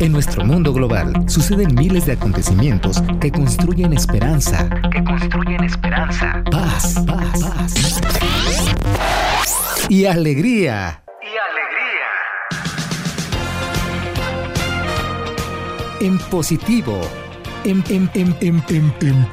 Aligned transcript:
En 0.00 0.12
nuestro 0.12 0.46
mundo 0.46 0.72
global 0.72 1.28
suceden 1.28 1.74
miles 1.74 2.06
de 2.06 2.12
acontecimientos 2.12 3.02
que 3.20 3.30
construyen 3.30 3.92
esperanza. 3.92 4.66
Que 4.90 5.04
construyen 5.04 5.62
esperanza. 5.62 6.42
Paz, 6.50 6.94
paz, 7.06 7.38
paz. 7.38 7.74
Y 9.90 10.06
alegría. 10.06 11.02
Y 11.20 11.36
alegría. 11.50 12.08
En 16.00 16.18
positivo. 16.30 16.98
En, 17.64 17.84
en, 17.90 18.10
en, 18.14 18.34
en, 18.40 18.64
en, 18.70 18.94
en, 19.02 19.28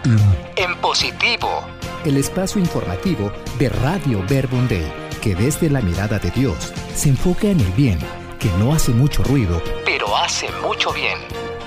en 0.58 0.76
positivo. 0.82 1.64
El 2.04 2.18
espacio 2.18 2.60
informativo 2.60 3.32
de 3.58 3.70
Radio 3.70 4.22
Verbum 4.28 4.68
Day, 4.68 4.92
que 5.22 5.34
desde 5.34 5.70
la 5.70 5.80
mirada 5.80 6.20
de 6.20 6.30
Dios 6.32 6.74
se 7.00 7.08
enfoca 7.08 7.48
en 7.48 7.62
el 7.62 7.72
bien 7.72 7.98
que 8.40 8.50
no 8.60 8.74
hace 8.74 8.92
mucho 8.92 9.24
ruido, 9.24 9.64
pero 9.86 10.18
hace 10.18 10.50
mucho 10.62 10.92
bien. 10.92 11.18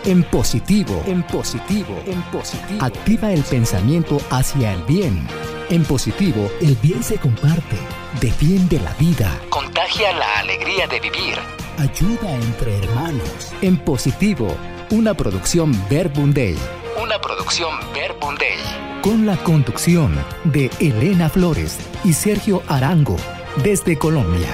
En 0.04 0.22
positivo, 0.24 1.02
en 1.06 1.22
positivo, 1.22 1.98
en 2.06 2.20
positivo. 2.24 2.84
Activa 2.84 3.32
el 3.32 3.42
pensamiento 3.42 4.18
hacia 4.28 4.74
el 4.74 4.82
bien. 4.82 5.26
En 5.70 5.84
positivo, 5.84 6.50
el 6.60 6.76
bien 6.76 7.02
se 7.02 7.16
comparte, 7.16 7.76
defiende 8.20 8.78
la 8.80 8.92
vida, 8.94 9.40
contagia 9.48 10.12
la 10.12 10.40
alegría 10.40 10.86
de 10.86 11.00
vivir, 11.00 11.38
ayuda 11.78 12.34
entre 12.34 12.76
hermanos. 12.76 13.54
En 13.62 13.78
positivo, 13.78 14.54
una 14.90 15.14
producción 15.14 15.72
Verbum 15.88 16.34
Day. 16.34 16.58
Una 17.02 17.18
producción 17.18 17.74
Verbum 17.94 18.34
Day. 18.34 19.00
Con 19.00 19.24
la 19.24 19.38
conducción 19.38 20.14
de 20.44 20.70
Elena 20.78 21.30
Flores 21.30 21.78
y 22.04 22.12
Sergio 22.12 22.62
Arango, 22.68 23.16
desde 23.64 23.96
Colombia 23.96 24.48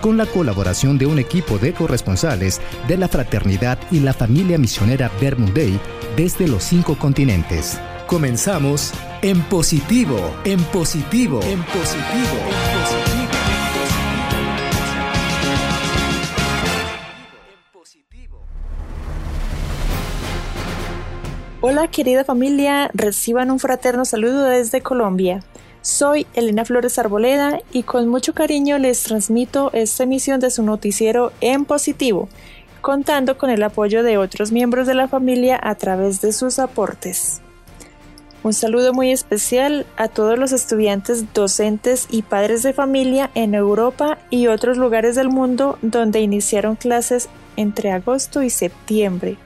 con 0.00 0.16
la 0.16 0.26
colaboración 0.26 0.98
de 0.98 1.06
un 1.06 1.18
equipo 1.18 1.58
de 1.58 1.72
corresponsales 1.72 2.60
de 2.88 2.96
la 2.96 3.08
fraternidad 3.08 3.78
y 3.90 4.00
la 4.00 4.12
familia 4.12 4.58
misionera 4.58 5.10
Day 5.20 5.78
desde 6.16 6.48
los 6.48 6.64
cinco 6.64 6.96
continentes. 6.98 7.78
Comenzamos 8.06 8.92
en 9.22 9.42
positivo, 9.42 10.18
en 10.44 10.62
positivo, 10.64 11.40
en 11.42 11.62
positivo, 11.62 12.38
en 12.48 12.80
positivo. 12.80 13.10
Hola 21.62 21.88
querida 21.88 22.24
familia, 22.24 22.90
reciban 22.94 23.50
un 23.50 23.58
fraterno 23.58 24.06
saludo 24.06 24.44
desde 24.44 24.80
Colombia. 24.80 25.40
Soy 25.82 26.26
Elena 26.34 26.66
Flores 26.66 26.98
Arboleda 26.98 27.60
y 27.72 27.84
con 27.84 28.06
mucho 28.08 28.34
cariño 28.34 28.76
les 28.76 29.02
transmito 29.02 29.70
esta 29.72 30.02
emisión 30.02 30.38
de 30.38 30.50
su 30.50 30.62
noticiero 30.62 31.32
en 31.40 31.64
positivo, 31.64 32.28
contando 32.82 33.38
con 33.38 33.48
el 33.48 33.62
apoyo 33.62 34.02
de 34.02 34.18
otros 34.18 34.52
miembros 34.52 34.86
de 34.86 34.94
la 34.94 35.08
familia 35.08 35.58
a 35.62 35.74
través 35.76 36.20
de 36.20 36.34
sus 36.34 36.58
aportes. 36.58 37.40
Un 38.42 38.52
saludo 38.52 38.92
muy 38.92 39.10
especial 39.10 39.86
a 39.96 40.08
todos 40.08 40.38
los 40.38 40.52
estudiantes, 40.52 41.32
docentes 41.32 42.06
y 42.10 42.22
padres 42.22 42.62
de 42.62 42.74
familia 42.74 43.30
en 43.34 43.54
Europa 43.54 44.18
y 44.28 44.48
otros 44.48 44.76
lugares 44.76 45.14
del 45.14 45.30
mundo 45.30 45.78
donde 45.80 46.20
iniciaron 46.20 46.76
clases 46.76 47.30
entre 47.56 47.90
agosto 47.90 48.42
y 48.42 48.50
septiembre. 48.50 49.38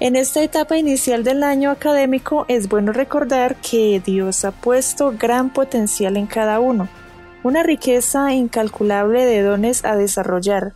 En 0.00 0.16
esta 0.16 0.42
etapa 0.42 0.76
inicial 0.76 1.22
del 1.22 1.44
año 1.44 1.70
académico 1.70 2.46
es 2.48 2.68
bueno 2.68 2.92
recordar 2.92 3.54
que 3.56 4.02
Dios 4.04 4.44
ha 4.44 4.50
puesto 4.50 5.14
gran 5.16 5.50
potencial 5.50 6.16
en 6.16 6.26
cada 6.26 6.58
uno, 6.58 6.88
una 7.44 7.62
riqueza 7.62 8.32
incalculable 8.32 9.24
de 9.24 9.42
dones 9.42 9.84
a 9.84 9.94
desarrollar 9.94 10.72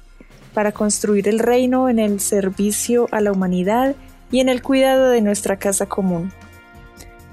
para 0.54 0.70
construir 0.70 1.28
el 1.28 1.40
reino 1.40 1.88
en 1.88 1.98
el 1.98 2.20
servicio 2.20 3.08
a 3.10 3.20
la 3.20 3.32
humanidad 3.32 3.96
y 4.30 4.38
en 4.38 4.48
el 4.48 4.62
cuidado 4.62 5.10
de 5.10 5.20
nuestra 5.20 5.58
casa 5.58 5.86
común. 5.86 6.32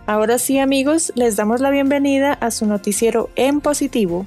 Ahora 0.08 0.40
sí 0.40 0.58
amigos, 0.58 1.14
les 1.16 1.36
damos 1.36 1.62
la 1.62 1.70
bienvenida 1.70 2.34
a 2.34 2.50
su 2.50 2.66
noticiero 2.66 3.30
en 3.36 3.62
positivo. 3.62 4.26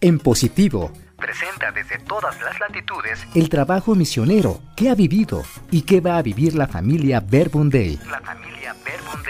En 0.00 0.20
positivo, 0.20 0.92
presenta 1.16 1.72
desde 1.72 1.98
todas 2.04 2.40
las 2.40 2.60
latitudes 2.60 3.18
el 3.34 3.48
trabajo 3.48 3.96
misionero 3.96 4.60
que 4.76 4.90
ha 4.90 4.94
vivido 4.94 5.42
y 5.72 5.82
que 5.82 6.00
va 6.00 6.18
a 6.18 6.22
vivir 6.22 6.54
la 6.54 6.68
familia 6.68 7.18
Verbum. 7.18 7.68
La 7.68 8.20
familia 8.20 8.76
Verbum. 8.84 9.20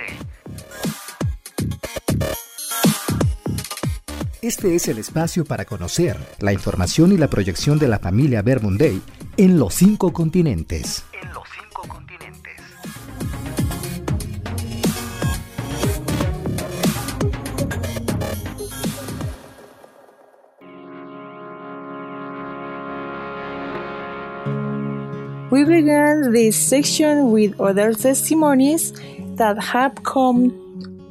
Este 4.42 4.74
es 4.76 4.88
el 4.88 4.98
espacio 4.98 5.46
para 5.46 5.64
conocer 5.64 6.18
la 6.38 6.52
información 6.52 7.12
y 7.12 7.16
la 7.16 7.28
proyección 7.28 7.78
de 7.78 7.88
la 7.88 7.98
familia 7.98 8.42
Verbum 8.42 8.76
en 9.38 9.58
los 9.58 9.72
cinco 9.72 10.12
continentes. 10.12 11.02
Began 25.68 26.32
this 26.32 26.56
section 26.56 27.30
with 27.30 27.60
other 27.60 27.92
testimonies 27.92 28.92
that 29.36 29.62
have 29.62 30.02
come 30.02 30.50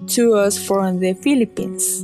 to 0.07 0.33
us 0.33 0.57
from 0.57 0.99
the 0.99 1.13
Philippines, 1.13 2.03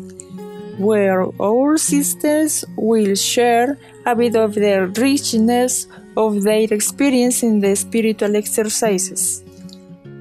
where 0.78 1.26
our 1.42 1.78
sisters 1.78 2.64
will 2.78 3.16
share 3.16 3.78
a 4.06 4.16
bit 4.16 4.36
of 4.36 4.54
the 4.54 4.86
richness 4.98 5.88
of 6.16 6.44
their 6.44 6.72
experience 6.72 7.42
in 7.42 7.60
the 7.60 7.76
spiritual 7.76 8.36
exercises. 8.36 9.44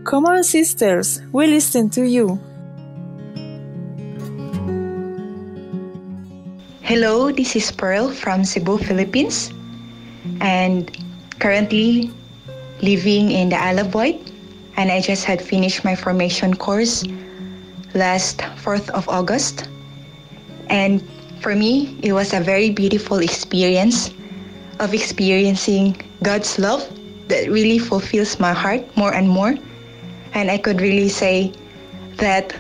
Come 0.05 0.25
on, 0.25 0.43
sisters, 0.43 1.21
we 1.33 1.47
listen 1.47 1.91
to 1.91 2.09
you. 2.09 2.41
Hello, 6.81 7.31
this 7.31 7.55
is 7.57 7.71
Pearl 7.71 8.11
from 8.11 8.45
Cebu, 8.45 8.79
Philippines, 8.79 9.53
and 10.41 10.91
currently 11.39 12.11
living 12.83 13.31
in 13.31 13.49
the 13.49 13.91
Wight, 13.95 14.21
and 14.77 14.91
I 14.91 15.01
just 15.01 15.25
had 15.25 15.41
finished 15.41 15.85
my 15.85 15.95
formation 15.95 16.55
course 16.55 17.05
last 17.95 18.39
4th 18.59 18.91
of 18.91 19.09
August. 19.09 19.69
And 20.69 21.03
for 21.41 21.55
me, 21.55 21.97
it 22.03 22.13
was 22.13 22.35
a 22.35 22.41
very 22.41 22.71
beautiful 22.71 23.19
experience 23.19 24.11
of 24.81 24.95
experiencing 24.95 25.97
God's 26.23 26.59
love 26.59 26.83
that 27.29 27.49
really 27.49 27.79
fulfills 27.79 28.41
my 28.41 28.53
heart 28.53 28.83
more 28.97 29.15
and 29.15 29.29
more. 29.29 29.55
And 30.35 30.51
I 30.51 30.59
could 30.59 30.81
really 30.81 31.09
say 31.09 31.53
that 32.17 32.55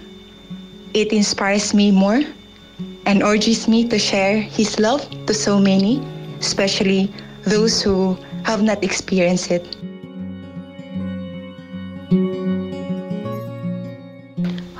it 0.94 1.12
inspires 1.12 1.75
me 1.75 1.91
more 1.91 2.21
and 3.06 3.22
urges 3.22 3.66
me 3.66 3.89
to 3.89 3.99
share 3.99 4.41
His 4.41 4.78
love 4.78 5.03
to 5.27 5.34
so 5.34 5.59
many, 5.59 5.99
especially 6.39 7.12
those 7.43 7.83
who 7.83 8.16
have 8.44 8.62
not 8.62 8.84
experienced 8.84 9.50
it. 9.50 9.65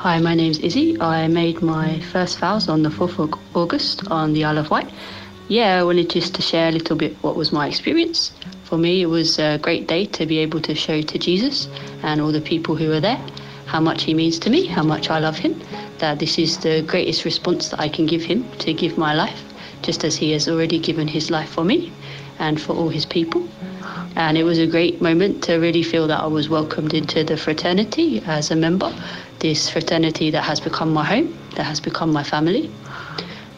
Hi, 0.03 0.19
my 0.19 0.35
name's 0.35 0.59
Izzy. 0.59 1.01
I 1.01 1.29
made 1.29 1.63
my 1.63 2.01
first 2.01 2.41
vows 2.41 2.69
on 2.69 2.83
the 2.83 2.89
4th 2.89 3.21
of 3.21 3.39
August 3.55 4.05
on 4.11 4.33
the 4.33 4.43
Isle 4.43 4.59
of 4.59 4.69
Wight. 4.69 4.91
Yeah, 5.47 5.79
I 5.79 5.85
wanted 5.85 6.11
just 6.11 6.35
to 6.35 6.43
share 6.43 6.71
a 6.71 6.73
little 6.73 6.97
bit 6.97 7.15
what 7.23 7.37
was 7.37 7.53
my 7.53 7.69
experience. 7.69 8.33
For 8.65 8.77
me, 8.77 9.03
it 9.03 9.07
was 9.07 9.39
a 9.39 9.59
great 9.59 9.87
day 9.87 10.07
to 10.07 10.27
be 10.27 10.39
able 10.39 10.61
to 10.63 10.75
show 10.75 11.03
to 11.03 11.19
Jesus 11.21 11.69
and 12.03 12.21
all 12.21 12.33
the 12.33 12.41
people 12.41 12.75
who 12.75 12.89
were 12.89 12.99
there 12.99 13.25
how 13.67 13.79
much 13.79 14.03
he 14.03 14.13
means 14.13 14.41
to 14.41 14.51
me, 14.51 14.67
how 14.67 14.83
much 14.83 15.09
I 15.09 15.21
love 15.21 15.39
him, 15.39 15.63
that 15.99 16.19
this 16.19 16.37
is 16.37 16.59
the 16.59 16.83
greatest 16.83 17.25
response 17.25 17.69
that 17.69 17.79
I 17.79 17.89
can 17.89 18.07
give 18.07 18.23
him 18.23 18.45
to 18.59 18.75
give 18.75 18.99
my 18.99 19.15
life, 19.15 19.41
just 19.83 20.03
as 20.03 20.17
he 20.17 20.33
has 20.33 20.49
already 20.49 20.81
given 20.81 21.07
his 21.07 21.31
life 21.31 21.51
for 21.51 21.63
me 21.63 21.93
and 22.41 22.61
for 22.61 22.73
all 22.73 22.89
his 22.89 23.07
people. 23.07 23.49
And 24.17 24.37
it 24.37 24.43
was 24.43 24.59
a 24.59 24.67
great 24.67 25.01
moment 25.01 25.45
to 25.45 25.59
really 25.59 25.85
feel 25.85 26.09
that 26.09 26.21
I 26.21 26.27
was 26.27 26.49
welcomed 26.49 26.93
into 26.93 27.23
the 27.23 27.37
fraternity 27.37 28.21
as 28.27 28.51
a 28.51 28.57
member, 28.57 28.93
this 29.43 29.69
fraternity 29.69 30.31
that 30.31 30.45
has 30.45 30.61
become 30.61 30.93
my 30.93 31.05
home, 31.05 31.37
that 31.57 31.65
has 31.65 31.81
become 31.81 32.11
my 32.13 32.23
family. 32.23 32.71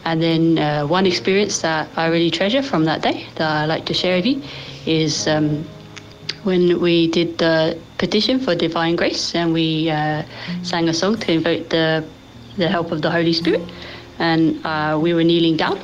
And 0.04 0.20
then 0.20 0.58
uh, 0.58 0.86
one 0.86 1.06
experience 1.06 1.60
that 1.60 1.88
I 1.96 2.08
really 2.08 2.30
treasure 2.30 2.62
from 2.62 2.84
that 2.84 3.02
day 3.02 3.26
that 3.36 3.48
I 3.48 3.66
like 3.66 3.86
to 3.86 3.94
share 3.94 4.16
with 4.16 4.26
you 4.26 4.42
is 4.86 5.28
um, 5.28 5.64
when 6.42 6.80
we 6.80 7.08
did 7.10 7.38
the 7.38 7.78
petition 7.98 8.40
for 8.40 8.54
divine 8.54 8.96
grace 8.96 9.34
and 9.34 9.52
we 9.52 9.88
uh, 9.90 10.24
sang 10.62 10.88
a 10.88 10.94
song 10.94 11.18
to 11.20 11.32
invoke 11.32 11.68
the, 11.68 12.04
the 12.56 12.68
help 12.68 12.90
of 12.90 13.00
the 13.00 13.10
Holy 13.10 13.32
Spirit. 13.32 13.62
And 14.18 14.64
uh, 14.66 14.98
we 15.00 15.14
were 15.14 15.24
kneeling 15.24 15.56
down 15.56 15.78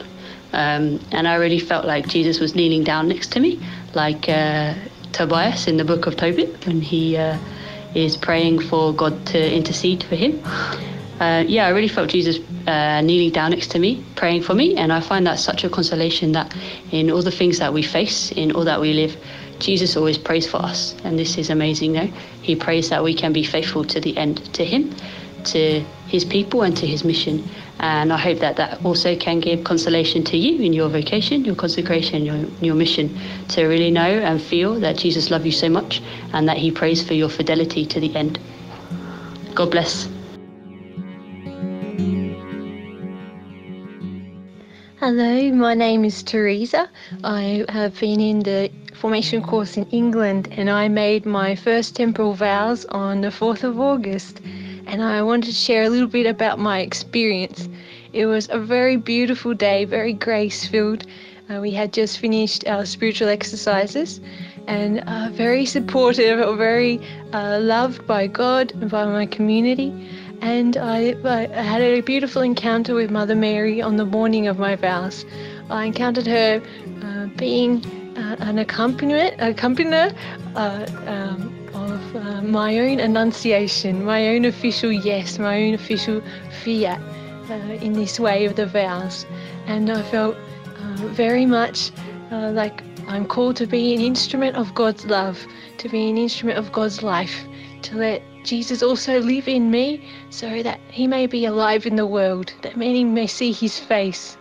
um, 0.52 1.00
and 1.12 1.29
I 1.29 1.37
really 1.37 1.58
felt 1.61 1.85
like 1.85 2.08
Jesus 2.08 2.41
was 2.41 2.55
kneeling 2.55 2.82
down 2.82 3.08
next 3.08 3.32
to 3.32 3.41
me, 3.41 3.61
like 3.94 4.29
uh, 4.29 4.75
Tobias 5.12 5.69
in 5.69 5.76
the 5.76 5.85
book 5.85 6.06
of 6.06 6.17
Tobit 6.17 6.67
when 6.67 6.81
he 6.81 7.17
uh, 7.17 7.38
is 7.94 8.16
praying 8.16 8.60
for 8.60 8.94
God 8.94 9.26
to 9.26 9.54
intercede 9.54 10.02
for 10.04 10.16
him. 10.16 10.42
Uh, 11.20 11.44
yeah, 11.46 11.66
I 11.66 11.70
really 11.70 11.88
felt 11.88 12.08
Jesus 12.08 12.38
uh, 12.66 13.02
kneeling 13.02 13.31
down 13.31 13.50
next 13.50 13.70
to 13.72 13.78
me, 13.78 14.02
praying 14.16 14.42
for 14.42 14.54
me, 14.54 14.76
and 14.76 14.90
I 14.92 15.00
find 15.00 15.26
that 15.26 15.38
such 15.38 15.64
a 15.64 15.69
consolation 15.69 16.32
that 16.32 16.54
in 16.92 17.10
all 17.10 17.22
the 17.22 17.31
things 17.31 17.58
that 17.58 17.75
we 17.75 17.82
face, 17.82 18.32
in 18.32 18.52
all 18.52 18.64
that 18.64 18.81
we 18.81 18.94
live, 18.94 19.16
Jesus 19.58 19.96
always 19.96 20.16
prays 20.16 20.48
for 20.50 20.56
us, 20.56 20.96
and 21.04 21.19
this 21.19 21.37
is 21.37 21.50
amazing. 21.50 21.92
No, 21.92 22.10
He 22.40 22.56
prays 22.56 22.88
that 22.88 23.04
we 23.04 23.12
can 23.12 23.34
be 23.34 23.44
faithful 23.44 23.84
to 23.84 24.00
the 24.00 24.16
end, 24.16 24.52
to 24.54 24.64
Him, 24.64 24.94
to 25.44 25.81
His 26.06 26.25
people, 26.25 26.62
and 26.62 26.75
to 26.78 26.87
His 26.87 27.04
mission. 27.04 27.46
And 27.82 28.12
I 28.12 28.19
hope 28.19 28.41
that 28.41 28.56
that 28.56 28.85
also 28.85 29.17
can 29.17 29.41
give 29.41 29.65
consolation 29.65 30.23
to 30.25 30.37
you 30.37 30.62
in 30.62 30.75
your 30.75 30.91
vocation, 30.91 31.47
your 31.47 31.55
consecration, 31.55 32.27
your, 32.27 32.37
your 32.61 32.75
mission, 32.75 33.19
to 33.49 33.65
really 33.65 33.91
know 33.91 34.03
and 34.03 34.41
feel 34.41 34.79
that 34.81 34.99
Jesus 34.99 35.31
loves 35.31 35.47
you 35.47 35.53
so 35.53 35.71
much 35.71 36.03
and 36.35 36.47
that 36.47 36.59
He 36.59 36.71
prays 36.71 37.03
for 37.03 37.15
your 37.15 37.31
fidelity 37.31 37.87
to 37.87 37.99
the 37.99 38.15
end. 38.15 38.38
God 39.55 39.71
bless. 39.71 40.09
Hello, 44.99 45.50
my 45.53 45.73
name 45.73 46.05
is 46.05 46.23
Teresa. 46.23 46.91
I 47.25 47.65
have 47.71 47.99
been 47.99 48.21
in 48.21 48.41
the 48.41 48.71
formation 48.93 49.43
course 49.43 49.79
in 49.79 49.87
England 49.87 50.49
and 50.53 50.69
I 50.69 50.88
made 50.88 51.25
my 51.25 51.55
first 51.55 51.97
temporal 51.97 52.35
vows 52.35 52.85
on 52.85 53.23
the 53.23 53.29
4th 53.29 53.65
of 53.65 53.81
August. 53.81 54.43
And 54.90 55.02
I 55.02 55.22
wanted 55.22 55.46
to 55.46 55.52
share 55.52 55.84
a 55.84 55.88
little 55.88 56.08
bit 56.08 56.26
about 56.26 56.58
my 56.58 56.81
experience. 56.81 57.69
It 58.12 58.26
was 58.26 58.48
a 58.50 58.58
very 58.58 58.96
beautiful 58.96 59.54
day, 59.54 59.84
very 59.84 60.12
grace 60.12 60.66
filled. 60.66 61.06
Uh, 61.48 61.60
we 61.60 61.70
had 61.70 61.92
just 61.92 62.19
finished 62.19 62.66
our 62.66 62.84
spiritual 62.84 63.28
exercises 63.28 64.20
and 64.66 65.00
uh, 65.06 65.31
very 65.32 65.64
supportive, 65.64 66.38
very 66.58 67.00
uh, 67.32 67.60
loved 67.62 68.06
by 68.06 68.26
God 68.26 68.72
and 68.72 68.90
by 68.90 69.04
my 69.06 69.26
community 69.26 69.94
and 70.42 70.76
I, 70.76 71.14
I, 71.25 71.62
had 71.62 71.82
a 71.82 72.00
beautiful 72.00 72.42
encounter 72.42 72.94
with 72.94 73.10
Mother 73.10 73.34
Mary 73.34 73.82
on 73.82 73.96
the 73.96 74.06
morning 74.06 74.46
of 74.46 74.58
my 74.58 74.75
vows. 74.75 75.25
I 75.69 75.84
encountered 75.84 76.26
her 76.26 76.62
uh, 77.02 77.26
being 77.37 77.84
uh, 78.16 78.37
an 78.40 78.58
accompaniment, 78.58 79.37
accompanier 79.38 80.14
uh, 80.56 80.87
um, 81.06 81.54
uh, 82.15 82.43
my 82.43 82.79
own 82.79 83.01
annunciation, 83.01 84.05
my 84.05 84.29
own 84.29 84.45
official 84.45 84.93
yes, 84.93 85.39
my 85.39 85.62
own 85.62 85.75
official 85.75 86.23
fiat 86.62 87.01
uh, 87.51 87.55
in 87.81 87.93
this 87.93 88.19
way 88.19 88.45
of 88.45 88.57
the 88.57 88.67
vows. 88.67 89.27
And 89.67 89.91
I 89.91 90.03
felt 90.03 90.37
uh, 90.37 90.97
very 91.09 91.47
much 91.47 91.91
like 92.31 92.83
I'm 93.09 93.27
called 93.27 93.57
to 93.57 93.67
be 93.67 93.95
an 93.95 94.01
instrument 94.01 94.57
of 94.57 94.73
God's 94.75 95.05
love, 95.07 95.45
to 95.79 95.89
be 95.89 96.09
an 96.09 96.17
instrument 96.17 96.59
of 96.59 96.71
God's 96.71 97.03
life, 97.03 97.45
to 97.83 97.97
let 97.97 98.23
Jesus 98.45 98.83
also 98.83 99.21
live 99.21 99.49
in 99.49 99.71
me 99.71 100.09
so 100.31 100.62
that 100.62 100.79
he 100.91 101.07
may 101.07 101.27
be 101.27 101.45
alive 101.45 101.87
in 101.87 101.97
the 101.97 102.07
world, 102.07 102.53
that 102.62 102.77
many 102.77 103.05
may 103.05 103.27
see 103.27 103.53
his 103.53 103.79
face. 103.79 104.37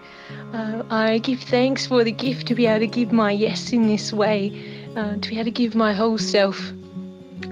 Uh, 0.54 0.83
I 0.92 1.18
give 1.18 1.42
thanks 1.42 1.88
for 1.88 2.04
the 2.04 2.12
gift 2.12 2.48
to 2.48 2.56
be 2.56 2.68
able 2.68 2.81
to 2.81 2.88
give 2.88 3.12
my 3.12 3.31
yes 3.31 3.74
in 3.74 3.88
this 3.88 4.13
way, 4.13 4.51
uh, 4.95 5.16
to 5.16 5.30
be 5.30 5.36
able 5.36 5.45
to 5.45 5.51
give 5.51 5.74
my 5.74 5.94
whole 5.94 6.19
self. 6.19 6.71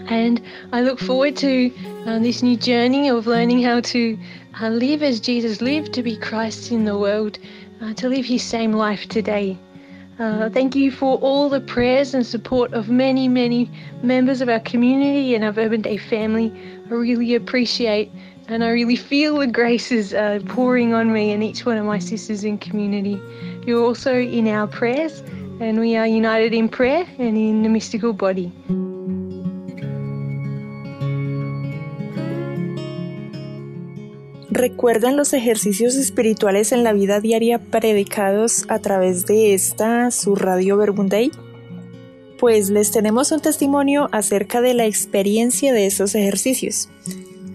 And 0.08 0.42
I 0.72 0.82
look 0.82 1.00
forward 1.00 1.36
to 1.38 1.72
uh, 2.06 2.20
this 2.20 2.44
new 2.44 2.58
journey 2.58 3.10
of 3.10 3.28
learning 3.28 3.64
how 3.64 3.82
to 3.82 4.18
uh, 4.62 4.70
live 4.70 5.04
as 5.04 5.20
Jesus 5.20 5.62
lived, 5.62 5.94
to 5.94 6.04
be 6.04 6.18
Christ 6.18 6.72
in 6.72 6.86
the 6.86 6.98
world, 6.98 7.40
uh, 7.82 7.94
to 7.94 8.10
live 8.10 8.26
his 8.26 8.44
same 8.44 8.74
life 8.74 9.08
today. 9.08 9.58
Uh, 10.20 10.50
thank 10.50 10.76
you 10.76 10.90
for 10.92 11.18
all 11.18 11.48
the 11.48 11.62
prayers 11.62 12.14
and 12.14 12.26
support 12.26 12.74
of 12.74 12.90
many, 12.90 13.28
many 13.28 13.70
members 14.02 14.42
of 14.42 14.50
our 14.50 14.60
community 14.62 15.36
and 15.36 15.44
our 15.44 15.54
Urban 15.58 15.82
Day 15.82 15.98
family. 15.98 16.52
I 16.90 16.94
really 16.94 17.36
appreciate 17.36 18.12
and 18.48 18.64
I 18.64 18.70
really 18.70 18.96
feel 18.96 19.38
the 19.38 19.48
graces 19.48 20.14
uh, 20.14 20.40
pouring 20.48 20.94
on 20.94 21.12
me 21.12 21.32
and 21.32 21.44
each 21.44 21.66
one 21.66 21.78
of 21.78 21.86
my 21.86 22.00
sisters 22.00 22.44
in 22.44 22.58
community. 22.58 23.22
You're 23.66 23.84
also 23.84 24.16
in 24.16 24.48
our 24.48 24.68
prayers, 24.68 25.20
and 25.60 25.80
we 25.80 25.96
are 25.98 26.08
united 26.08 26.54
in 26.54 26.70
prayer 26.70 27.06
and 27.20 27.38
in 27.38 27.64
the 27.64 27.70
mystical 27.70 28.14
body. 28.14 28.52
¿Recuerdan 34.58 35.18
los 35.18 35.34
ejercicios 35.34 35.94
espirituales 35.94 36.72
en 36.72 36.84
la 36.84 36.92
vida 36.92 37.20
diaria 37.20 37.60
predicados 37.60 38.66
a 38.70 38.80
través 38.80 39.28
de 39.28 39.54
esta, 39.54 40.10
su 40.10 40.34
radio 40.34 40.78
Verbunday? 40.78 41.30
Pues 42.40 42.72
les 42.72 42.90
tenemos 42.90 43.32
un 43.32 43.40
testimonio 43.40 44.10
acerca 44.12 44.60
de 44.62 44.74
la 44.74 44.88
experiencia 44.88 45.74
de 45.74 45.86
esos 45.86 46.16
ejercicios, 46.16 46.90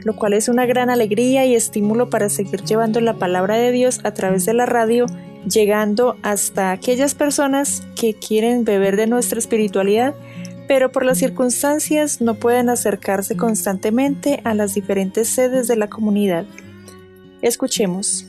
lo 0.04 0.14
cual 0.14 0.34
es 0.34 0.48
una 0.48 0.64
gran 0.64 0.90
alegría 0.90 1.44
y 1.44 1.56
estímulo 1.56 2.08
para 2.08 2.28
seguir 2.28 2.62
llevando 2.62 3.00
la 3.00 3.14
palabra 3.14 3.56
de 3.56 3.72
Dios 3.72 3.98
a 4.04 4.14
través 4.14 4.44
de 4.44 4.54
la 4.54 4.66
radio, 4.66 5.06
llegando 5.44 6.16
hasta 6.22 6.70
aquellas 6.70 7.16
personas 7.16 7.82
que 7.96 8.14
quieren 8.14 8.64
beber 8.64 8.96
de 8.96 9.08
nuestra 9.08 9.40
espiritualidad 9.40 10.14
pero 10.68 10.92
por 10.92 11.04
las 11.04 11.18
circunstancias 11.18 12.22
no 12.22 12.34
pueden 12.34 12.70
acercarse 12.70 13.36
constantemente 13.36 14.40
a 14.44 14.54
las 14.54 14.72
diferentes 14.72 15.28
sedes 15.28 15.68
de 15.68 15.76
la 15.76 15.90
comunidad. 15.90 16.46
Escuchemos. 17.42 18.24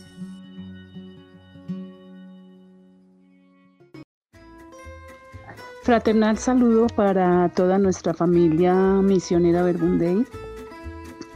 Fraternal 5.84 6.40
saludo 6.40 6.88
para 6.88 7.48
toda 7.50 7.78
nuestra 7.78 8.16
familia 8.16 8.74
misionera 8.74 9.62
Verbundey. 9.62 10.26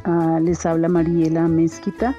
Ah, 0.06 0.40
les 0.42 0.66
habla 0.66 0.90
Mariela 0.90 1.48
Mezquita, 1.48 2.16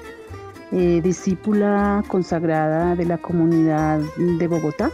eh, 0.71 1.01
discípula 1.03 2.05
consagrada 2.07 2.95
de 2.95 3.05
la 3.05 3.17
comunidad 3.17 3.99
de 4.17 4.47
Bogotá. 4.47 4.89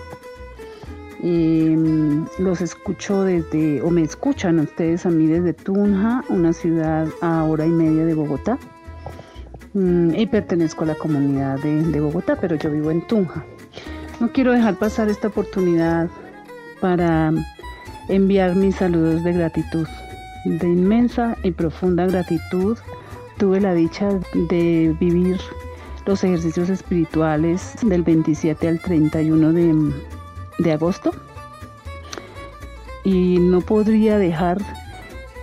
Em, 1.21 2.25
los 2.39 2.61
escucho 2.61 3.23
desde, 3.23 3.83
o 3.83 3.91
me 3.91 4.01
escuchan 4.01 4.59
ustedes 4.59 5.05
a 5.05 5.09
mí 5.09 5.27
desde 5.27 5.53
Tunja, 5.53 6.23
una 6.29 6.53
ciudad 6.53 7.07
a 7.21 7.43
hora 7.43 7.67
y 7.67 7.69
media 7.69 8.05
de 8.05 8.15
Bogotá. 8.15 8.57
Mm, 9.75 10.15
y 10.15 10.25
pertenezco 10.27 10.85
a 10.85 10.87
la 10.87 10.95
comunidad 10.95 11.59
de, 11.59 11.99
Bogotá, 11.99 12.37
pero 12.39 12.55
yo 12.55 12.71
vivo 12.71 12.91
en 12.91 13.05
Tunja. 13.07 13.43
No 14.21 14.31
quiero 14.31 14.53
dejar 14.53 14.79
pasar 14.79 15.09
esta 15.09 15.27
oportunidad 15.27 16.07
para 16.79 17.33
enviar 18.07 18.55
mis 18.55 18.77
saludos 18.77 19.25
de 19.25 19.33
gratitud, 19.33 19.85
de 20.45 20.67
inmensa 20.67 21.35
y 21.43 21.51
profunda 21.51 22.05
gratitud. 22.07 22.77
Tuve 23.37 23.59
la 23.59 23.73
dicha 23.73 24.07
de 24.47 24.95
vivir 24.97 25.41
los 26.05 26.23
ejercicios 26.23 26.69
espirituales 26.69 27.73
del 27.81 28.03
27 28.03 28.69
al 28.69 28.79
31 28.79 29.51
de, 29.51 29.93
de 30.59 30.71
agosto 30.71 31.11
y 33.03 33.39
no 33.39 33.59
podría 33.59 34.17
dejar 34.17 34.57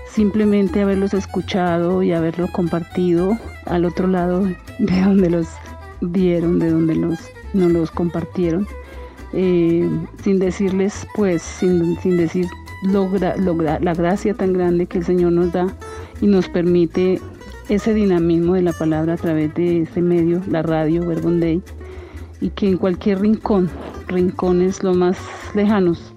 simplemente 0.09 0.81
haberlos 0.81 1.13
escuchado 1.13 2.03
y 2.03 2.13
haberlo 2.13 2.49
compartido 2.51 3.37
al 3.73 3.85
otro 3.85 4.07
lado 4.07 4.47
de 4.79 5.01
donde 5.01 5.31
los 5.31 5.49
dieron, 6.01 6.59
de 6.59 6.71
donde 6.71 6.95
los, 6.95 7.19
no 7.55 7.69
los 7.69 7.91
compartieron, 7.91 8.67
eh, 9.33 9.89
sin 10.23 10.39
decirles, 10.39 11.07
pues, 11.15 11.43
sin, 11.43 11.97
decir 12.17 12.47
logra, 12.85 13.37
la 13.37 13.95
gracia 13.95 14.35
tan 14.35 14.53
grande 14.53 14.87
que 14.87 14.99
el 14.99 15.05
Señor 15.05 15.33
nos 15.33 15.53
da 15.53 15.67
y 16.21 16.27
nos 16.27 16.49
permite 16.49 17.21
ese 17.69 17.95
dinamismo 17.95 18.55
de 18.55 18.63
la 18.63 18.73
palabra 18.73 19.15
a 19.15 19.17
través 19.17 19.55
de 19.55 19.83
ese 19.83 20.03
medio, 20.03 20.43
la 20.49 20.63
radio, 20.63 21.07
Verbum 21.07 21.41
Day, 21.41 21.63
y 22.41 22.51
que 22.51 22.69
en 22.69 22.77
cualquier 22.77 23.21
rincón, 23.21 23.71
rincones 24.09 24.83
lo 24.83 24.95
más 24.95 25.17
lejanos 25.55 26.13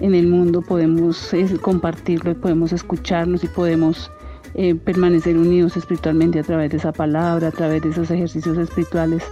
en 0.00 0.14
el 0.14 0.26
mundo 0.26 0.62
podemos 0.62 1.32
eh, 1.32 1.46
compartirlo 1.60 2.32
y 2.32 2.34
podemos 2.34 2.72
escucharnos 2.72 3.44
y 3.44 3.48
podemos 3.48 4.10
eh, 4.54 4.74
permanecer 4.74 5.36
unidos 5.36 5.76
espiritualmente 5.76 6.38
a 6.40 6.42
través 6.42 6.70
de 6.70 6.78
esa 6.78 6.92
palabra, 6.92 7.48
a 7.48 7.50
través 7.52 7.82
de 7.82 7.90
esos 7.90 8.10
ejercicios 8.10 8.58
espirituales. 8.58 9.22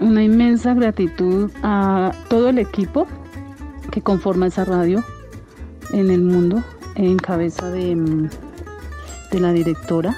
Una 0.00 0.22
inmensa 0.22 0.74
gratitud 0.74 1.50
a 1.62 2.12
todo 2.28 2.50
el 2.50 2.58
equipo 2.58 3.06
que 3.90 4.02
conforma 4.02 4.46
esa 4.46 4.64
radio 4.64 5.02
en 5.92 6.10
el 6.10 6.22
mundo, 6.22 6.62
en 6.96 7.16
cabeza 7.16 7.70
de, 7.70 7.96
mm, 7.96 8.28
de 9.32 9.40
la 9.40 9.52
directora 9.52 10.14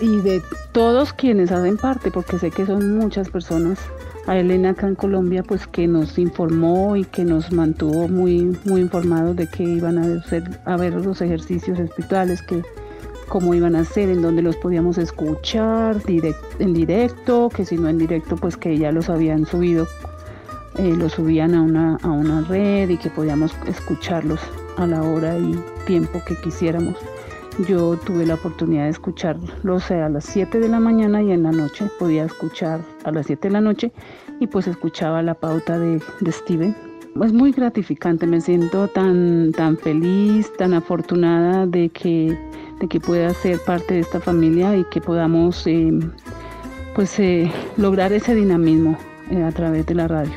y 0.00 0.16
de 0.18 0.42
todos 0.72 1.12
quienes 1.12 1.52
hacen 1.52 1.76
parte, 1.76 2.10
porque 2.10 2.38
sé 2.38 2.50
que 2.50 2.66
son 2.66 2.98
muchas 2.98 3.30
personas 3.30 3.78
a 4.26 4.36
Elena 4.36 4.70
acá 4.70 4.88
en 4.88 4.96
Colombia, 4.96 5.42
pues 5.42 5.66
que 5.66 5.86
nos 5.86 6.18
informó 6.18 6.96
y 6.96 7.04
que 7.04 7.24
nos 7.24 7.52
mantuvo 7.52 8.08
muy, 8.08 8.58
muy 8.64 8.80
informados 8.80 9.36
de 9.36 9.46
que 9.46 9.62
iban 9.62 9.98
a, 9.98 10.18
hacer, 10.18 10.42
a 10.64 10.76
ver 10.76 10.94
los 10.94 11.20
ejercicios 11.22 11.78
espirituales, 11.78 12.42
que 12.42 12.62
cómo 13.28 13.54
iban 13.54 13.76
a 13.76 13.84
ser, 13.84 14.08
en 14.08 14.22
dónde 14.22 14.42
los 14.42 14.56
podíamos 14.56 14.98
escuchar 14.98 16.00
en 16.58 16.74
directo, 16.74 17.50
que 17.54 17.64
si 17.64 17.76
no 17.76 17.88
en 17.88 17.98
directo, 17.98 18.36
pues 18.36 18.56
que 18.56 18.76
ya 18.78 18.92
los 18.92 19.08
habían 19.08 19.46
subido, 19.46 19.86
eh, 20.78 20.94
los 20.96 21.12
subían 21.12 21.54
a 21.54 21.62
una, 21.62 21.96
a 22.02 22.08
una 22.08 22.42
red 22.42 22.88
y 22.88 22.96
que 22.96 23.10
podíamos 23.10 23.52
escucharlos 23.66 24.40
a 24.76 24.86
la 24.86 25.02
hora 25.02 25.38
y 25.38 25.58
tiempo 25.86 26.20
que 26.26 26.36
quisiéramos. 26.36 26.96
yo 27.68 27.96
tuve 27.96 28.26
la 28.26 28.34
oportunidad 28.34 28.84
de 28.84 28.90
escucharlo 28.90 29.80
sea, 29.80 30.06
a 30.06 30.08
las 30.10 30.24
7 30.26 30.60
de 30.60 30.68
la 30.68 30.78
mañana 30.78 31.22
y 31.22 31.32
en 31.32 31.44
la 31.44 31.52
noche 31.52 31.88
podía 31.98 32.24
escuchar 32.24 32.80
a 33.04 33.12
las 33.12 33.26
7 33.26 33.48
de 33.48 33.52
la 33.52 33.60
noche 33.62 33.92
y 34.40 34.46
pues 34.46 34.66
escuchaba 34.66 35.22
la 35.22 35.34
pauta 35.34 35.78
de, 35.78 36.02
de 36.20 36.32
Steven. 36.32 36.76
Es 37.24 37.32
muy 37.32 37.50
gratificante, 37.50 38.26
me 38.26 38.42
siento 38.42 38.88
tan, 38.88 39.52
tan 39.52 39.78
feliz, 39.78 40.52
tan 40.58 40.74
afortunada 40.74 41.66
de 41.66 41.88
que, 41.88 42.36
de 42.80 42.88
que 42.88 43.00
pueda 43.00 43.32
ser 43.34 43.58
parte 43.60 43.94
de 43.94 44.00
esta 44.00 44.20
familia 44.20 44.76
y 44.76 44.84
que 44.84 45.00
podamos 45.00 45.66
eh, 45.66 45.92
pues, 46.94 47.18
eh, 47.18 47.50
lograr 47.76 48.12
ese 48.12 48.34
dinamismo 48.34 48.98
eh, 49.30 49.42
a 49.42 49.52
través 49.52 49.86
de 49.86 49.94
la 49.94 50.08
radio. 50.08 50.34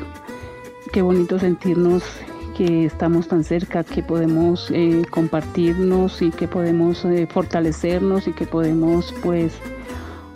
Qué 0.92 1.02
bonito 1.02 1.38
sentirnos 1.38 2.02
que 2.56 2.86
estamos 2.86 3.28
tan 3.28 3.44
cerca, 3.44 3.84
que 3.84 4.02
podemos 4.02 4.70
compartirnos 5.10 6.20
y 6.20 6.30
que 6.30 6.46
podemos 6.46 7.06
fortalecernos 7.30 8.26
y 8.26 8.32
que 8.32 8.44
podemos 8.44 9.14
pues 9.22 9.54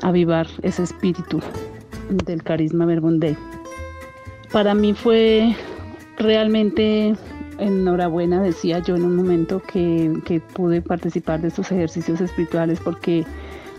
avivar 0.00 0.46
ese 0.62 0.84
espíritu 0.84 1.40
del 2.24 2.42
carisma 2.42 2.86
Verbunday. 2.86 3.36
Para 4.52 4.74
mí 4.74 4.94
fue 4.94 5.54
realmente 6.16 7.14
enhorabuena, 7.58 8.42
decía 8.42 8.80
yo 8.80 8.96
en 8.96 9.04
un 9.04 9.16
momento 9.16 9.60
que, 9.60 10.12
que 10.24 10.40
pude 10.40 10.82
participar 10.82 11.40
de 11.40 11.48
estos 11.48 11.70
ejercicios 11.72 12.20
espirituales 12.20 12.80
porque 12.80 13.24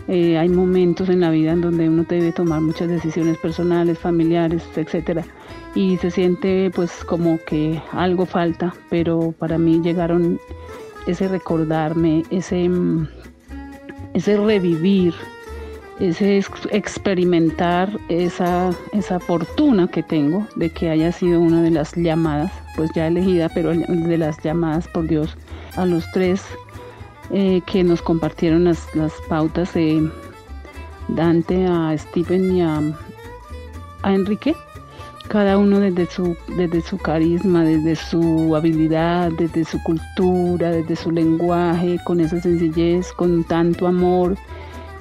eh, 0.08 0.38
hay 0.38 0.48
momentos 0.48 1.08
en 1.08 1.20
la 1.20 1.30
vida 1.30 1.52
en 1.52 1.60
donde 1.60 1.88
uno 1.88 2.04
debe 2.08 2.30
tomar 2.30 2.60
muchas 2.60 2.88
decisiones 2.88 3.38
personales, 3.38 3.98
familiares, 3.98 4.62
etcétera, 4.76 5.24
y 5.74 5.96
se 5.96 6.10
siente 6.10 6.70
pues 6.74 7.04
como 7.04 7.38
que 7.44 7.80
algo 7.92 8.24
falta, 8.24 8.72
pero 8.88 9.32
para 9.36 9.58
mí 9.58 9.80
llegaron 9.82 10.38
ese 11.08 11.26
recordarme, 11.26 12.22
ese, 12.30 12.68
mm, 12.68 13.08
ese 14.14 14.36
revivir, 14.36 15.14
ese 16.00 16.42
experimentar 16.70 17.90
esa, 18.08 18.70
esa 18.92 19.18
fortuna 19.18 19.88
que 19.88 20.02
tengo 20.02 20.46
de 20.56 20.70
que 20.70 20.90
haya 20.90 21.10
sido 21.12 21.40
una 21.40 21.62
de 21.62 21.70
las 21.70 21.94
llamadas, 21.94 22.52
pues 22.74 22.90
ya 22.94 23.06
elegida, 23.06 23.48
pero 23.48 23.70
de 23.70 24.18
las 24.18 24.42
llamadas 24.42 24.86
por 24.88 25.06
Dios 25.06 25.36
a 25.76 25.86
los 25.86 26.04
tres 26.12 26.42
eh, 27.30 27.60
que 27.66 27.82
nos 27.82 28.02
compartieron 28.02 28.64
las, 28.64 28.94
las 28.94 29.12
pautas 29.28 29.74
de 29.74 30.08
Dante, 31.08 31.66
a 31.66 31.96
Stephen 31.96 32.56
y 32.56 32.62
a, 32.62 32.80
Enrique, 34.04 34.54
cada 35.28 35.58
uno 35.58 35.80
desde 35.80 36.06
su, 36.06 36.36
desde 36.56 36.80
su 36.80 36.96
carisma, 36.96 37.64
desde 37.64 37.96
su 37.96 38.54
habilidad, 38.54 39.32
desde 39.32 39.64
su 39.64 39.82
cultura, 39.82 40.70
desde 40.70 40.94
su 40.94 41.10
lenguaje, 41.10 41.98
con 42.04 42.20
esa 42.20 42.40
sencillez, 42.40 43.12
con 43.12 43.42
tanto 43.42 43.88
amor, 43.88 44.36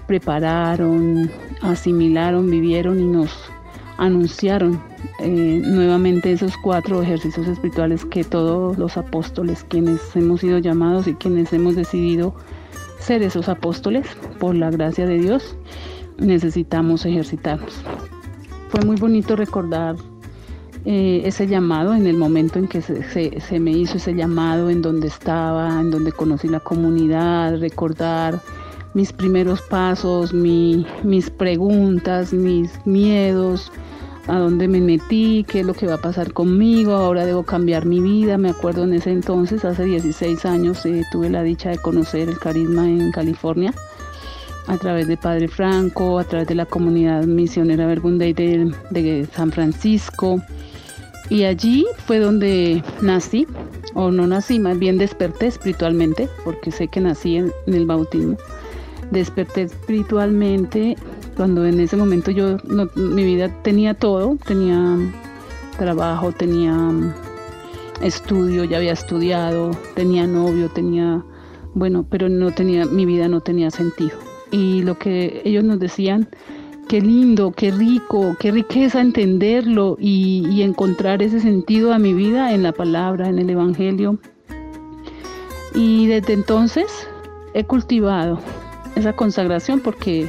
prepararon, 0.08 1.30
asimilaron, 1.62 2.50
vivieron 2.50 3.00
y 3.00 3.06
nos 3.06 3.32
anunciaron 3.98 4.82
eh, 5.20 5.62
nuevamente 5.64 6.32
esos 6.32 6.58
cuatro 6.58 7.02
ejercicios 7.02 7.48
espirituales 7.48 8.06
que 8.06 8.24
todos 8.24 8.78
los 8.78 8.98
apóstoles, 8.98 9.66
quienes 9.68 10.16
hemos 10.16 10.42
sido 10.42 10.60
llamados 10.60 11.08
y 11.08 11.14
quienes 11.14 11.54
hemos 11.54 11.76
decidido 11.76 12.36
ser 13.00 13.24
esos 13.24 13.50
apóstoles 13.50 14.08
por 14.40 14.56
la 14.56 14.70
gracia 14.70 15.06
de 15.06 15.20
Dios, 15.20 15.56
necesitamos 16.18 17.06
ejercitarnos. 17.06 17.82
Fue 18.70 18.82
muy 18.84 18.98
bonito 18.98 19.36
recordar 19.36 19.96
eh, 20.86 21.22
ese 21.26 21.48
llamado 21.48 21.94
en 21.94 22.08
el 22.08 22.18
momento 22.18 22.60
en 22.60 22.68
que 22.68 22.82
se, 22.82 23.40
se, 23.40 23.60
me 23.60 23.72
hizo 23.72 23.98
ese 23.98 24.14
llamado, 24.14 24.70
en 24.70 24.82
donde 24.82 25.08
estaba, 25.08 25.80
en 25.80 25.92
donde 25.92 26.12
conocí 26.12 26.48
la 26.48 26.60
comunidad, 26.60 27.60
recordar 27.60 28.42
mis 28.96 29.12
primeros 29.12 29.62
pasos, 29.62 30.34
mi, 30.34 30.88
mis 31.04 31.30
preguntas, 31.30 32.34
mis 32.34 32.72
miedos, 32.88 33.72
a 34.28 34.40
dónde 34.40 34.70
me 34.70 34.80
metí, 34.80 35.46
qué 35.48 35.60
es 35.60 35.66
lo 35.66 35.74
que 35.74 35.86
va 35.86 35.96
a 35.96 36.02
pasar 36.02 36.32
conmigo, 36.32 36.94
ahora 36.94 37.26
debo 37.26 37.44
cambiar 37.44 37.86
mi 37.86 38.00
vida. 38.00 38.38
Me 38.38 38.50
acuerdo 38.50 38.86
en 38.86 38.94
ese 38.94 39.12
entonces, 39.12 39.66
hace 39.66 39.84
16 39.84 40.46
años, 40.46 40.86
eh, 40.86 41.04
tuve 41.12 41.30
la 41.30 41.44
dicha 41.44 41.70
de 41.70 41.78
conocer 41.78 42.30
el 42.30 42.40
carisma 42.40 42.88
en 42.90 43.12
California 43.12 43.74
a 44.68 44.78
través 44.78 45.08
de 45.10 45.18
Padre 45.18 45.50
Franco, 45.50 46.18
a 46.18 46.24
través 46.24 46.48
de 46.48 46.56
la 46.56 46.66
comunidad 46.66 47.26
misionera 47.26 47.86
Verbunday 47.86 48.34
de, 48.34 48.74
de 48.92 49.28
San 49.36 49.52
Francisco. 49.52 50.42
Y 51.30 51.44
allí 51.44 51.86
fue 52.08 52.20
donde 52.20 52.82
nací, 53.02 53.46
o 53.94 54.10
no 54.10 54.26
nací, 54.26 54.58
más 54.58 54.80
bien 54.80 54.98
desperté 54.98 55.48
espiritualmente, 55.48 56.30
porque 56.46 56.72
sé 56.72 56.88
que 56.88 57.02
nací 57.02 57.36
en 57.38 57.52
el 57.68 57.86
bautismo. 57.86 58.38
Desperté 59.12 59.64
espiritualmente 59.64 60.96
cuando 61.36 61.66
en 61.66 61.80
ese 61.80 61.98
momento 61.98 62.32
yo, 62.32 62.58
mi 62.96 63.24
vida 63.24 63.50
tenía 63.62 63.94
todo, 63.94 64.38
tenía 64.48 64.98
trabajo, 65.78 66.32
tenía 66.32 66.74
mm, 66.74 67.14
estudio, 68.02 68.64
ya 68.64 68.78
había 68.78 68.94
estudiado, 68.94 69.72
tenía 69.96 70.26
novio, 70.26 70.70
tenía, 70.70 71.24
bueno, 71.74 72.06
pero 72.10 72.30
no 72.30 72.52
tenía, 72.52 72.86
mi 72.86 73.06
vida 73.06 73.28
no 73.28 73.42
tenía 73.42 73.70
sentido. 73.70 74.18
Y 74.52 74.84
lo 74.84 74.98
que 74.98 75.42
ellos 75.44 75.64
nos 75.64 75.80
decían, 75.80 76.30
qué 76.88 77.02
lindo, 77.02 77.52
qué 77.52 77.72
rico, 77.72 78.38
qué 78.40 78.52
riqueza 78.52 79.02
entenderlo 79.02 79.98
y 80.00 80.62
encontrar 80.62 81.22
ese 81.22 81.40
sentido 81.42 81.94
a 81.94 82.00
mi 82.00 82.14
vida 82.14 82.54
en 82.54 82.64
la 82.64 82.72
palabra, 82.72 83.28
en 83.28 83.40
el 83.40 83.50
Evangelio. 83.50 84.18
Y 85.74 86.08
desde 86.08 86.34
entonces 86.34 86.86
he 87.54 87.66
cultivado 87.66 88.40
esa 88.96 89.14
consagración 89.14 89.80
porque 89.80 90.28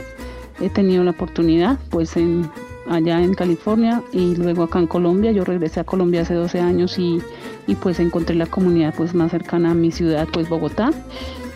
he 0.61 0.69
tenido 0.71 1.05
la 1.05 1.13
oportunidad, 1.13 1.79
pues 1.91 2.17
en, 2.17 2.49
allá 2.89 3.21
en 3.23 3.35
California 3.35 4.03
y 4.13 4.37
luego 4.37 4.63
acá 4.65 4.79
en 4.79 4.87
Colombia. 4.87 5.33
Yo 5.33 5.45
regresé 5.45 5.81
a 5.81 5.85
Colombia 5.85 6.23
hace 6.23 6.35
12 6.35 6.61
años 6.61 6.99
y, 6.99 7.21
y, 7.67 7.75
pues 7.75 8.01
encontré 8.01 8.37
la 8.37 8.47
comunidad 8.47 8.95
pues 8.97 9.15
más 9.15 9.31
cercana 9.31 9.73
a 9.73 9.75
mi 9.75 9.91
ciudad, 9.91 10.27
pues 10.33 10.49
Bogotá. 10.49 10.91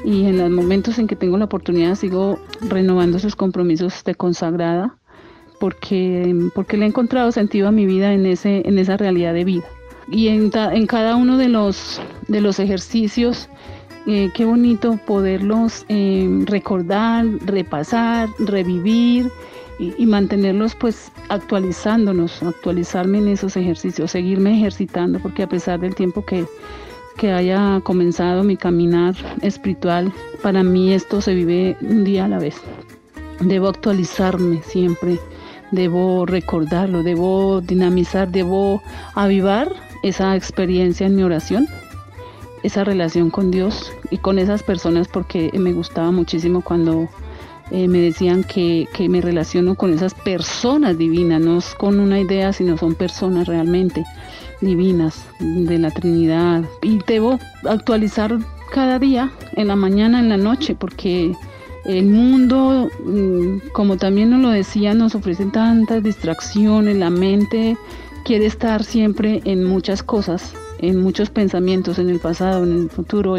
Y 0.05 0.25
en 0.25 0.39
los 0.39 0.51
momentos 0.51 0.99
en 0.99 1.07
que 1.07 1.17
tengo 1.17 1.37
la 1.37 1.45
oportunidad 1.45 1.95
sigo 1.95 2.39
renovando 2.63 3.19
esos 3.19 3.37
compromisos 3.37 4.03
de 4.05 4.15
consagrada 4.15 4.97
porque, 5.61 6.35
porque 6.55 6.79
le 6.79 6.87
he 6.87 6.89
encontrado 6.89 7.31
sentido 7.33 7.69
a 7.69 7.71
mi 7.71 7.85
vida 7.85 8.15
en, 8.15 8.25
ese, 8.25 8.67
en 8.67 8.79
esa 8.79 8.97
realidad 8.97 9.35
de 9.35 9.45
vida. 9.45 9.65
Y 10.11 10.29
en, 10.29 10.51
en 10.55 10.87
cada 10.87 11.17
uno 11.17 11.37
de 11.37 11.49
los, 11.49 12.01
de 12.27 12.41
los 12.41 12.59
ejercicios 12.59 13.49
eh, 14.13 14.33
qué 14.35 14.45
bonito 14.45 14.97
poderlos 15.07 15.85
eh, 15.89 16.29
recordar, 16.47 17.27
repasar, 17.47 18.29
revivir 18.41 19.31
y, 19.79 20.05
mantenerlos 20.05 20.75
pues 20.75 21.13
actualizándonos, 21.29 22.43
actualizarme 22.43 23.19
en 23.19 23.29
esos 23.29 23.57
ejercicios, 23.57 24.11
seguirme 24.11 24.57
ejercitando, 24.57 25.21
porque 25.21 25.45
a 25.45 25.49
pesar 25.49 25.79
del 25.79 25.95
tiempo 25.95 26.25
que, 26.25 26.45
que 27.19 27.31
haya 27.31 27.81
comenzado 27.85 28.43
mi 28.43 28.57
caminar 28.57 29.15
espiritual, 29.43 30.13
para 30.43 30.65
mí 30.65 30.93
esto 30.93 31.21
se 31.21 31.33
vive 31.33 31.77
un 31.81 32.03
día 32.03 32.25
a 32.25 32.29
la 32.29 32.41
vez. 32.41 32.57
Debo 33.39 33.69
actualizarme 33.69 34.61
siempre, 34.65 35.21
debo 35.71 36.27
recordarlo, 36.27 37.05
debo 37.05 37.61
dinamizar, 37.61 38.29
debo 38.29 38.83
avivar 39.15 39.73
esa 40.03 40.35
experiencia 40.35 41.07
en 41.07 41.15
mi 41.15 41.23
oración 41.23 41.69
esa 42.63 42.85
relación 42.85 43.31
con 43.31 43.51
Dios 43.51 43.93
y 44.11 44.19
con 44.19 44.39
esas 44.39 44.63
personas 44.63 45.09
porque 45.09 45.51
me 45.55 45.73
gustaba 45.73 46.11
muchísimo 46.11 46.63
cuando 46.63 47.09
eh, 47.71 47.87
me 47.87 47.99
decían 47.99 48.43
que, 48.43 48.89
que, 48.93 49.09
me 49.09 49.21
relaciono 49.21 49.77
con 49.77 49.93
esas 49.93 50.13
personas 50.13 50.99
divinas, 50.99 51.41
no 51.41 51.59
es 51.59 51.75
con 51.75 52.01
una 52.01 52.19
idea, 52.19 52.53
sino 52.53 52.77
son 52.77 52.95
personas 52.95 53.47
realmente 53.47 54.05
divinas 54.61 55.25
de 55.39 55.79
la 55.79 55.91
Trinidad. 55.91 56.65
Y 56.83 56.99
debo 57.07 57.39
actualizar 57.69 58.37
cada 58.73 58.99
día, 58.99 59.31
en 59.55 59.69
la 59.69 59.77
mañana, 59.77 60.19
en 60.19 60.29
la 60.29 60.37
noche, 60.37 60.75
porque 60.75 61.33
el 61.85 62.07
mundo, 62.07 62.91
mm, 63.05 63.71
como 63.73 63.97
también 63.97 64.31
nos 64.31 64.41
lo 64.41 64.51
decía, 64.51 64.93
nos 64.95 65.15
ofrece 65.15 65.47
tantas 65.47 66.03
distracciones, 66.03 66.97
la 66.97 67.11
mente 67.11 67.77
quiere 68.25 68.47
estar 68.47 68.83
siempre 68.85 69.41
en 69.45 69.65
muchas 69.65 70.03
cosas 70.03 70.55
en 70.83 71.01
muchos 71.01 71.31
pensamientos, 71.31 71.99
en 71.99 72.11
el 72.11 72.19
pasado, 72.19 72.65
en 72.65 72.83
el 72.83 72.91
futuro, 72.91 73.37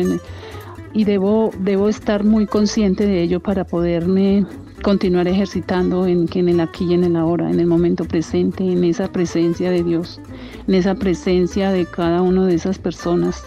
y 0.93 1.03
debo, 1.03 1.51
debo 1.59 1.89
estar 1.89 2.23
muy 2.23 2.45
consciente 2.45 3.05
de 3.05 3.21
ello 3.21 3.39
para 3.39 3.63
poderme 3.63 4.45
continuar 4.81 5.27
ejercitando 5.27 6.05
en, 6.07 6.27
en 6.33 6.49
el 6.49 6.59
aquí 6.59 6.85
y 6.85 6.93
en 6.93 7.03
el 7.03 7.15
ahora, 7.15 7.49
en 7.49 7.59
el 7.59 7.67
momento 7.67 8.05
presente, 8.05 8.63
en 8.63 8.83
esa 8.83 9.11
presencia 9.11 9.69
de 9.71 9.83
Dios, 9.83 10.19
en 10.67 10.75
esa 10.75 10.95
presencia 10.95 11.71
de 11.71 11.85
cada 11.85 12.21
una 12.21 12.45
de 12.45 12.55
esas 12.55 12.79
personas 12.79 13.43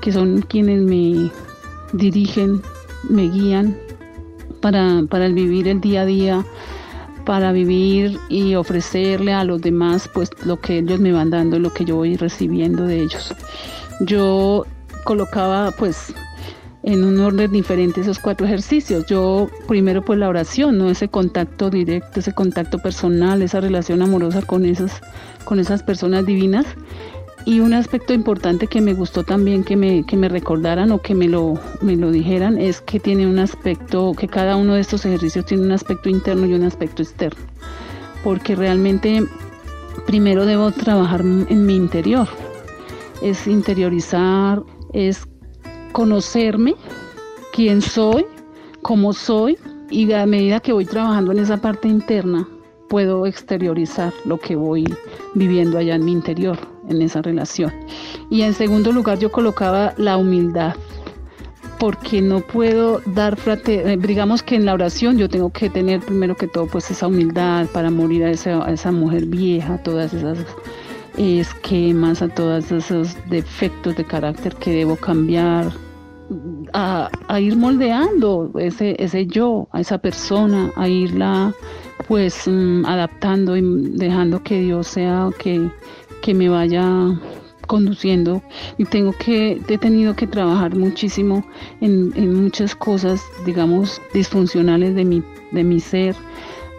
que 0.00 0.12
son 0.12 0.42
quienes 0.42 0.82
me 0.82 1.30
dirigen, 1.92 2.62
me 3.08 3.28
guían 3.28 3.76
para, 4.60 5.02
para 5.08 5.26
el 5.26 5.34
vivir 5.34 5.68
el 5.68 5.80
día 5.80 6.02
a 6.02 6.06
día, 6.06 6.46
para 7.28 7.52
vivir 7.52 8.18
y 8.30 8.54
ofrecerle 8.54 9.34
a 9.34 9.44
los 9.44 9.60
demás 9.60 10.08
pues 10.14 10.30
lo 10.46 10.58
que 10.58 10.78
ellos 10.78 10.98
me 10.98 11.12
van 11.12 11.28
dando, 11.28 11.58
lo 11.58 11.74
que 11.74 11.84
yo 11.84 11.96
voy 11.96 12.16
recibiendo 12.16 12.84
de 12.84 13.02
ellos. 13.02 13.34
Yo 14.00 14.64
colocaba 15.04 15.70
pues 15.72 16.14
en 16.82 17.04
un 17.04 17.20
orden 17.20 17.52
diferente 17.52 18.00
esos 18.00 18.18
cuatro 18.18 18.46
ejercicios. 18.46 19.04
Yo 19.08 19.50
primero 19.66 20.02
pues 20.02 20.18
la 20.18 20.26
oración, 20.26 20.78
¿no? 20.78 20.88
Ese 20.88 21.08
contacto 21.08 21.68
directo, 21.68 22.20
ese 22.20 22.32
contacto 22.32 22.78
personal, 22.78 23.42
esa 23.42 23.60
relación 23.60 24.00
amorosa 24.00 24.40
con 24.40 24.64
esas, 24.64 25.02
con 25.44 25.60
esas 25.60 25.82
personas 25.82 26.24
divinas. 26.24 26.64
Y 27.44 27.60
un 27.60 27.72
aspecto 27.72 28.12
importante 28.12 28.66
que 28.66 28.80
me 28.80 28.94
gustó 28.94 29.24
también 29.24 29.64
que 29.64 29.76
me, 29.76 30.04
que 30.04 30.16
me 30.16 30.28
recordaran 30.28 30.92
o 30.92 31.00
que 31.00 31.14
me 31.14 31.28
lo, 31.28 31.54
me 31.80 31.96
lo 31.96 32.10
dijeran 32.10 32.58
es 32.58 32.80
que 32.80 33.00
tiene 33.00 33.26
un 33.26 33.38
aspecto, 33.38 34.12
que 34.12 34.28
cada 34.28 34.56
uno 34.56 34.74
de 34.74 34.80
estos 34.80 35.06
ejercicios 35.06 35.46
tiene 35.46 35.64
un 35.64 35.72
aspecto 35.72 36.08
interno 36.08 36.46
y 36.46 36.54
un 36.54 36.64
aspecto 36.64 37.02
externo. 37.02 37.40
Porque 38.22 38.54
realmente 38.54 39.24
primero 40.06 40.44
debo 40.44 40.70
trabajar 40.72 41.20
en 41.22 41.66
mi 41.66 41.76
interior. 41.76 42.28
Es 43.22 43.46
interiorizar, 43.46 44.62
es 44.92 45.26
conocerme, 45.92 46.74
quién 47.52 47.80
soy, 47.80 48.26
cómo 48.82 49.12
soy, 49.12 49.58
y 49.90 50.12
a 50.12 50.26
medida 50.26 50.60
que 50.60 50.72
voy 50.72 50.84
trabajando 50.84 51.32
en 51.32 51.38
esa 51.38 51.56
parte 51.56 51.88
interna, 51.88 52.46
puedo 52.88 53.26
exteriorizar 53.26 54.12
lo 54.24 54.38
que 54.38 54.56
voy 54.56 54.84
viviendo 55.34 55.78
allá 55.78 55.94
en 55.94 56.04
mi 56.04 56.12
interior, 56.12 56.58
en 56.88 57.02
esa 57.02 57.22
relación. 57.22 57.72
Y 58.30 58.42
en 58.42 58.54
segundo 58.54 58.92
lugar 58.92 59.18
yo 59.18 59.30
colocaba 59.30 59.94
la 59.96 60.16
humildad, 60.16 60.74
porque 61.78 62.20
no 62.20 62.40
puedo 62.40 63.00
dar 63.06 63.36
frate, 63.36 63.92
eh, 63.92 63.96
digamos 63.96 64.42
que 64.42 64.56
en 64.56 64.64
la 64.64 64.74
oración 64.74 65.16
yo 65.16 65.28
tengo 65.28 65.50
que 65.50 65.70
tener 65.70 66.00
primero 66.00 66.36
que 66.36 66.48
todo 66.48 66.66
pues 66.66 66.90
esa 66.90 67.06
humildad 67.06 67.66
para 67.72 67.90
morir 67.90 68.24
a 68.24 68.30
esa, 68.30 68.64
a 68.64 68.72
esa 68.72 68.90
mujer 68.90 69.26
vieja, 69.26 69.78
todas 69.82 70.12
esas 70.12 70.38
esquemas, 71.16 72.22
a 72.22 72.28
todos 72.28 72.70
esos 72.70 73.16
defectos 73.28 73.96
de 73.96 74.04
carácter 74.04 74.54
que 74.56 74.72
debo 74.72 74.96
cambiar, 74.96 75.72
a, 76.72 77.40
ir 77.40 77.56
moldeando 77.56 78.50
ese, 78.58 78.96
ese 78.98 79.26
yo, 79.26 79.68
a 79.72 79.80
esa 79.80 79.98
persona, 79.98 80.70
a 80.76 80.88
irla 80.88 81.54
pues 82.06 82.46
mm, 82.46 82.84
adaptando 82.86 83.56
y 83.56 83.62
dejando 83.96 84.42
que 84.42 84.60
Dios 84.60 84.86
sea 84.88 85.30
que, 85.38 85.70
que 86.28 86.34
me 86.34 86.50
vaya 86.50 87.18
conduciendo 87.66 88.42
y 88.76 88.84
tengo 88.84 89.12
que, 89.12 89.62
he 89.66 89.78
tenido 89.78 90.14
que 90.14 90.26
trabajar 90.26 90.76
muchísimo 90.76 91.42
en, 91.80 92.12
en 92.16 92.42
muchas 92.42 92.74
cosas, 92.74 93.22
digamos, 93.46 93.98
disfuncionales 94.12 94.94
de 94.94 95.06
mi, 95.06 95.22
de 95.52 95.64
mi 95.64 95.80
ser, 95.80 96.14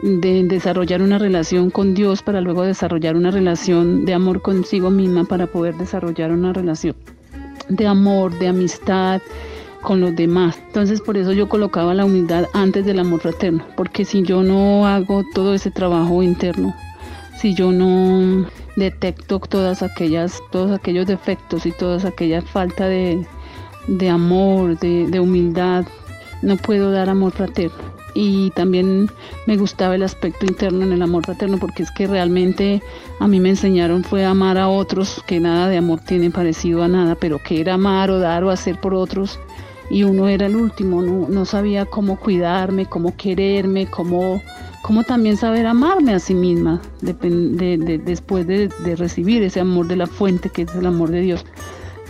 de 0.04 0.44
desarrollar 0.44 1.02
una 1.02 1.18
relación 1.18 1.72
con 1.72 1.96
Dios 1.96 2.22
para 2.22 2.42
luego 2.42 2.62
desarrollar 2.62 3.16
una 3.16 3.32
relación 3.32 4.06
de 4.06 4.14
amor 4.14 4.44
consigo 4.44 4.92
misma 4.92 5.24
para 5.24 5.48
poder 5.48 5.74
desarrollar 5.78 6.32
una 6.32 6.54
relación 6.54 6.96
de 7.70 7.88
amor, 7.88 8.38
de 8.38 8.50
amistad 8.50 9.20
con 9.82 10.00
los 10.00 10.16
demás. 10.16 10.62
Entonces 10.68 11.02
por 11.02 11.18
eso 11.18 11.32
yo 11.32 11.50
colocaba 11.50 11.96
la 11.96 12.06
humildad 12.06 12.46
antes 12.54 12.86
del 12.86 13.00
amor 13.00 13.22
fraterno, 13.22 13.66
porque 13.76 14.06
si 14.06 14.22
yo 14.22 14.44
no 14.44 14.86
hago 14.86 15.24
todo 15.34 15.56
ese 15.56 15.72
trabajo 15.72 16.22
interno, 16.22 16.76
si 17.40 17.54
yo 17.54 17.72
no 17.72 18.46
detecto 18.76 19.40
todas 19.40 19.82
aquellas, 19.82 20.42
todos 20.52 20.72
aquellos 20.72 21.06
defectos 21.06 21.66
y 21.66 21.72
toda 21.72 22.08
aquella 22.08 22.42
falta 22.42 22.88
de, 22.88 23.26
de 23.88 24.10
amor, 24.10 24.78
de, 24.80 25.08
de 25.08 25.20
humildad, 25.20 25.86
no 26.42 26.58
puedo 26.58 26.92
dar 26.92 27.10
amor 27.10 27.32
fraterno. 27.32 28.00
Y 28.14 28.50
también 28.52 29.10
me 29.46 29.56
gustaba 29.58 29.96
el 29.96 30.04
aspecto 30.04 30.46
interno 30.46 30.84
en 30.84 30.92
el 30.92 31.02
amor 31.02 31.26
fraterno 31.26 31.58
porque 31.60 31.84
es 31.84 31.92
que 31.92 32.08
realmente 32.08 32.82
a 33.20 33.28
mí 33.28 33.40
me 33.40 33.50
enseñaron 33.50 34.04
fue 34.04 34.26
amar 34.26 34.58
a 34.58 34.68
otros, 34.68 35.24
que 35.28 35.40
nada 35.40 35.70
de 35.70 35.78
amor 35.78 36.00
tiene 36.00 36.32
parecido 36.32 36.84
a 36.84 36.88
nada, 36.88 37.16
pero 37.16 37.40
que 37.42 37.62
era 37.62 37.76
amar 37.76 38.10
o 38.12 38.20
dar 38.20 38.44
o 38.44 38.50
hacer 38.50 38.80
por 38.80 38.94
otros. 38.94 39.40
Y 39.90 40.04
uno 40.04 40.28
era 40.28 40.46
el 40.46 40.56
último, 40.56 41.02
no, 41.02 41.46
sabía 41.46 41.86
cómo 41.86 42.20
cuidarme, 42.20 42.86
cómo 42.86 43.16
quererme, 43.16 43.88
cómo, 43.88 44.42
cómo 44.82 45.04
también 45.04 45.38
saber 45.38 45.68
amarme 45.68 46.14
a 46.14 46.20
sí 46.20 46.34
misma 46.34 46.82
después 47.02 48.48
de, 48.48 48.96
recibir 48.98 49.44
ese 49.44 49.60
amor 49.60 49.88
de 49.88 49.96
la 49.96 50.08
fuente 50.08 50.50
que 50.50 50.64
es 50.64 50.76
el 50.76 50.86
amor 50.86 51.12
de 51.12 51.22
Dios. 51.22 51.46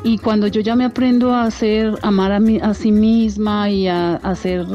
Y 0.04 0.18
cuando 0.18 0.48
yo 0.48 0.62
ya 0.62 0.76
me 0.76 0.86
aprendo 0.86 1.34
a 1.34 1.44
hacer, 1.44 1.98
amar 2.04 2.32
a, 2.32 2.40
mí, 2.40 2.60
a 2.62 2.74
sí 2.74 2.92
misma 2.92 3.70
y 3.70 3.88
a, 3.88 4.14
a 4.16 4.32
hacer 4.32 4.66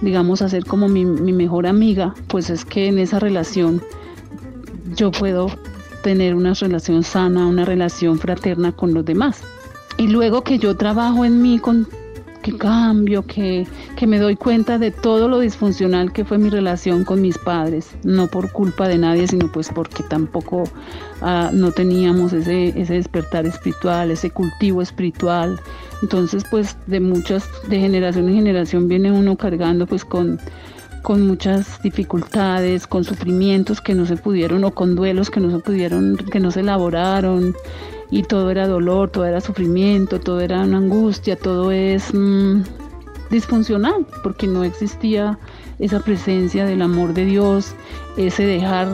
digamos, 0.00 0.42
a 0.42 0.48
ser 0.48 0.64
como 0.64 0.88
mi 0.88 1.04
mejor 1.04 1.66
amiga, 1.66 2.14
pues 2.28 2.50
es 2.50 2.64
que 2.64 2.86
en 2.86 2.98
esa 2.98 3.18
relación 3.18 3.82
yo 4.94 5.10
puedo 5.10 5.50
tener 6.02 6.34
una 6.34 6.54
relación 6.54 7.02
sana, 7.02 7.46
una 7.46 7.64
relación 7.64 8.18
fraterna 8.18 8.72
con 8.72 8.94
los 8.94 9.04
demás. 9.04 9.42
Y 9.96 10.06
luego 10.06 10.42
que 10.42 10.58
yo 10.58 10.76
trabajo 10.76 11.24
en 11.24 11.42
mí 11.42 11.58
con 11.58 11.88
que 12.42 12.56
cambio, 12.56 13.22
que, 13.26 13.66
que, 13.96 14.06
me 14.06 14.18
doy 14.18 14.36
cuenta 14.36 14.78
de 14.78 14.90
todo 14.90 15.28
lo 15.28 15.40
disfuncional 15.40 16.12
que 16.12 16.24
fue 16.24 16.38
mi 16.38 16.50
relación 16.50 17.04
con 17.04 17.20
mis 17.20 17.38
padres, 17.38 17.90
no 18.04 18.28
por 18.28 18.52
culpa 18.52 18.88
de 18.88 18.98
nadie, 18.98 19.26
sino 19.26 19.50
pues 19.50 19.70
porque 19.74 20.02
tampoco 20.04 20.64
ah, 21.20 21.50
no 21.52 21.72
teníamos 21.72 22.32
ese, 22.32 22.68
ese 22.80 22.94
despertar 22.94 23.46
espiritual, 23.46 24.10
ese 24.10 24.30
cultivo 24.30 24.82
espiritual, 24.82 25.60
entonces, 26.02 26.44
pues 26.48 26.76
de 26.86 27.00
muchas, 27.00 27.48
de 27.68 27.80
generación 27.80 28.28
en 28.28 28.36
generación 28.36 28.88
viene 28.88 29.10
uno 29.10 29.36
cargando 29.36 29.86
pues 29.86 30.04
con, 30.04 30.38
con 31.02 31.26
muchas 31.26 31.82
dificultades, 31.82 32.86
con 32.86 33.04
sufrimientos 33.04 33.80
que 33.80 33.94
no 33.94 34.06
se 34.06 34.16
pudieron 34.16 34.64
o 34.64 34.70
con 34.70 34.94
duelos 34.94 35.30
que 35.30 35.40
no 35.40 35.50
se 35.50 35.58
pudieron, 35.58 36.16
que 36.16 36.40
no 36.40 36.50
se 36.50 36.60
elaboraron 36.60 37.54
y 38.10 38.22
todo 38.22 38.50
era 38.50 38.66
dolor, 38.66 39.10
todo 39.10 39.26
era 39.26 39.40
sufrimiento, 39.40 40.20
todo 40.20 40.40
era 40.40 40.62
una 40.62 40.78
angustia, 40.78 41.36
todo 41.36 41.70
es 41.70 42.12
mm, 42.14 42.62
disfuncional 43.30 44.06
porque 44.22 44.46
no 44.46 44.64
existía 44.64 45.38
esa 45.78 46.00
presencia 46.00 46.66
del 46.66 46.82
amor 46.82 47.14
de 47.14 47.26
Dios, 47.26 47.74
ese 48.16 48.46
dejar 48.46 48.88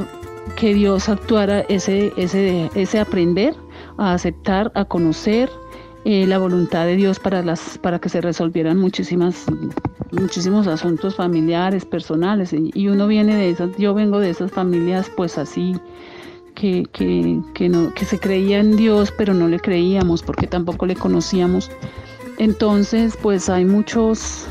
que 0.57 0.75
Dios 0.75 1.09
actuara, 1.09 1.61
ese, 1.69 2.13
ese, 2.17 2.71
ese 2.75 2.99
aprender 2.99 3.55
a 3.97 4.13
aceptar, 4.13 4.71
a 4.75 4.85
conocer, 4.85 5.49
eh, 6.07 6.27
la 6.27 6.37
voluntad 6.37 6.85
de 6.85 6.97
Dios 6.97 7.19
para, 7.19 7.43
las, 7.43 7.79
para 7.79 7.99
que 7.99 8.11
se 8.11 8.21
resolvieran 8.21 8.77
muchísimas, 8.77 9.47
muchísimos 10.11 10.67
asuntos 10.67 11.15
familiares, 11.15 11.87
personales. 11.87 12.53
Y 12.53 12.89
uno 12.89 13.07
viene 13.07 13.35
de 13.35 13.49
esas, 13.49 13.75
yo 13.79 13.95
vengo 13.95 14.21
de 14.21 14.29
esas 14.29 14.51
familias 14.51 15.11
pues 15.17 15.39
así, 15.39 15.75
que, 16.55 16.85
que, 16.93 17.41
que, 17.55 17.69
no, 17.69 17.93
que 17.95 18.05
se 18.05 18.19
creía 18.19 18.59
en 18.59 18.77
Dios, 18.77 19.13
pero 19.17 19.35
no 19.35 19.49
le 19.49 19.61
creíamos 19.61 20.23
porque 20.23 20.47
tampoco 20.47 20.87
le 20.87 20.95
conocíamos. 20.95 21.71
Entonces, 22.39 23.17
pues 23.21 23.49
hay 23.49 23.65
muchos 23.65 24.47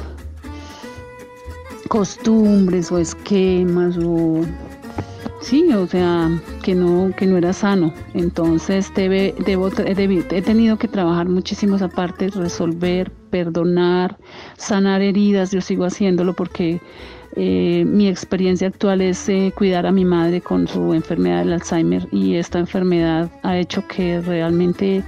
costumbres 1.89 2.91
o 2.91 2.97
esquemas 2.97 3.97
o 3.97 4.41
Sí, 5.43 5.73
o 5.73 5.85
sea, 5.85 6.41
que 6.63 6.73
no, 6.73 7.11
que 7.17 7.27
no 7.27 7.37
era 7.37 7.51
sano. 7.51 7.93
Entonces 8.13 8.89
debe, 8.95 9.35
debo, 9.45 9.67
he 9.67 10.41
tenido 10.41 10.77
que 10.77 10.87
trabajar 10.87 11.27
muchísimas 11.27 11.81
aparte, 11.81 12.29
resolver, 12.29 13.11
perdonar, 13.29 14.17
sanar 14.57 15.01
heridas. 15.01 15.51
Yo 15.51 15.59
sigo 15.59 15.83
haciéndolo 15.83 16.33
porque 16.33 16.79
eh, 17.35 17.83
mi 17.85 18.07
experiencia 18.07 18.67
actual 18.67 19.01
es 19.01 19.27
eh, 19.27 19.51
cuidar 19.55 19.85
a 19.85 19.91
mi 19.91 20.05
madre 20.05 20.41
con 20.41 20.67
su 20.67 20.93
enfermedad 20.93 21.39
del 21.39 21.53
Alzheimer 21.53 22.07
y 22.11 22.35
esta 22.35 22.59
enfermedad 22.59 23.29
ha 23.41 23.57
hecho 23.57 23.87
que 23.87 24.21
realmente 24.21 25.03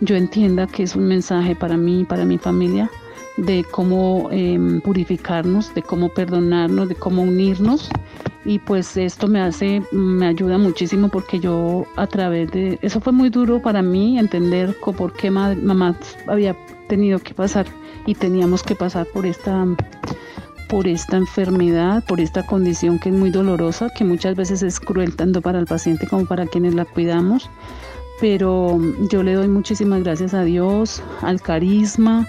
yo 0.00 0.16
entienda 0.16 0.66
que 0.66 0.82
es 0.82 0.96
un 0.96 1.06
mensaje 1.06 1.54
para 1.54 1.76
mí 1.76 2.00
y 2.00 2.04
para 2.04 2.24
mi 2.24 2.38
familia 2.38 2.90
de 3.36 3.64
cómo 3.70 4.28
em, 4.32 4.80
purificarnos, 4.80 5.72
de 5.74 5.82
cómo 5.82 6.08
perdonarnos, 6.08 6.88
de 6.88 6.94
cómo 6.96 7.22
unirnos. 7.22 7.88
Y 8.44 8.58
pues 8.58 8.96
esto 8.96 9.28
me 9.28 9.40
hace, 9.40 9.82
me 9.92 10.26
ayuda 10.26 10.58
muchísimo 10.58 11.08
porque 11.08 11.38
yo 11.38 11.86
a 11.96 12.06
través 12.06 12.50
de, 12.50 12.78
eso 12.82 13.00
fue 13.00 13.12
muy 13.12 13.28
duro 13.30 13.60
para 13.60 13.82
mí 13.82 14.18
entender 14.18 14.74
por 14.80 15.12
qué 15.12 15.30
mamá 15.30 15.94
había 16.26 16.56
tenido 16.88 17.18
que 17.18 17.34
pasar 17.34 17.66
y 18.06 18.14
teníamos 18.14 18.62
que 18.62 18.74
pasar 18.74 19.06
por 19.06 19.26
esta 19.26 19.66
por 20.68 20.86
esta 20.86 21.16
enfermedad, 21.16 22.04
por 22.04 22.20
esta 22.20 22.44
condición 22.44 22.98
que 22.98 23.08
es 23.08 23.14
muy 23.14 23.30
dolorosa, 23.30 23.90
que 23.90 24.04
muchas 24.04 24.36
veces 24.36 24.62
es 24.62 24.78
cruel 24.78 25.16
tanto 25.16 25.42
para 25.42 25.58
el 25.58 25.66
paciente 25.66 26.06
como 26.06 26.26
para 26.26 26.46
quienes 26.46 26.74
la 26.74 26.84
cuidamos. 26.84 27.50
Pero 28.20 28.78
yo 29.10 29.22
le 29.22 29.34
doy 29.34 29.48
muchísimas 29.48 30.02
gracias 30.02 30.34
a 30.34 30.42
Dios, 30.42 31.02
al 31.22 31.40
carisma, 31.40 32.26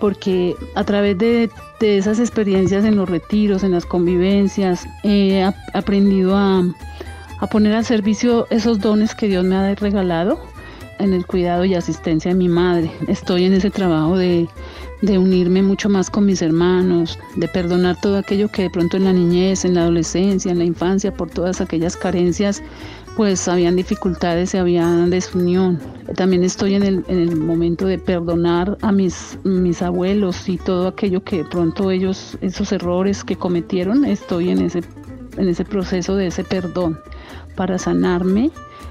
porque 0.00 0.56
a 0.74 0.84
través 0.84 1.16
de, 1.18 1.50
esas 1.80 2.18
experiencias 2.18 2.84
en 2.84 2.96
los 2.96 3.08
retiros, 3.08 3.62
en 3.62 3.72
las 3.72 3.86
convivencias, 3.86 4.86
he 5.02 5.42
aprendido 5.72 6.36
a, 6.36 6.64
poner 7.50 7.74
al 7.74 7.84
servicio 7.84 8.46
esos 8.50 8.80
dones 8.80 9.14
que 9.14 9.28
Dios 9.28 9.44
me 9.44 9.56
ha 9.56 9.74
regalado 9.74 10.40
en 11.00 11.12
el 11.12 11.26
cuidado 11.26 11.64
y 11.64 11.74
asistencia 11.74 12.30
de 12.30 12.36
mi 12.36 12.48
madre. 12.48 12.90
Estoy 13.08 13.44
en 13.44 13.54
ese 13.54 13.70
trabajo 13.70 14.16
de, 14.16 14.48
de, 15.02 15.18
unirme 15.18 15.62
mucho 15.62 15.88
más 15.88 16.10
con 16.10 16.26
mis 16.26 16.42
hermanos, 16.42 17.18
de 17.36 17.48
perdonar 17.48 18.00
todo 18.00 18.18
aquello 18.18 18.48
que 18.48 18.62
de 18.62 18.70
pronto 18.70 18.96
en 18.96 19.04
la 19.04 19.12
niñez, 19.12 19.64
en 19.64 19.74
la 19.74 19.82
adolescencia, 19.82 20.52
en 20.52 20.58
la 20.58 20.64
infancia, 20.64 21.12
por 21.12 21.30
todas 21.30 21.60
aquellas 21.60 21.96
carencias, 21.96 22.62
pues 23.16 23.48
habían 23.48 23.76
dificultades 23.76 24.54
y 24.54 24.58
había 24.58 24.86
desunión. 25.08 25.80
También 26.16 26.44
estoy 26.44 26.74
en 26.74 26.82
el, 26.82 27.04
en 27.08 27.18
el 27.18 27.36
momento 27.36 27.86
de 27.86 27.98
perdonar 27.98 28.78
a 28.82 28.92
mis, 28.92 29.38
mis 29.44 29.82
abuelos 29.82 30.48
y 30.48 30.56
todo 30.58 30.88
aquello 30.88 31.22
que 31.22 31.38
de 31.38 31.44
pronto 31.44 31.90
ellos, 31.90 32.38
esos 32.40 32.72
errores 32.72 33.24
que 33.24 33.36
cometieron, 33.36 34.04
estoy 34.04 34.50
en 34.50 34.60
ese, 34.62 34.82
en 35.36 35.48
ese 35.48 35.64
proceso 35.64 36.16
de 36.16 36.28
ese 36.28 36.44
perdón 36.44 36.98
para 37.56 37.78
sanarme 37.78 38.50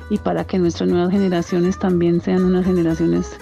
y 0.10 0.18
para 0.18 0.44
que 0.44 0.58
nuestras 0.60 0.90
nuevas 0.90 1.12
generaciones 1.12 1.78
también 1.78 2.22
sean 2.22 2.44
unas 2.44 2.66
generaciones 2.66 3.38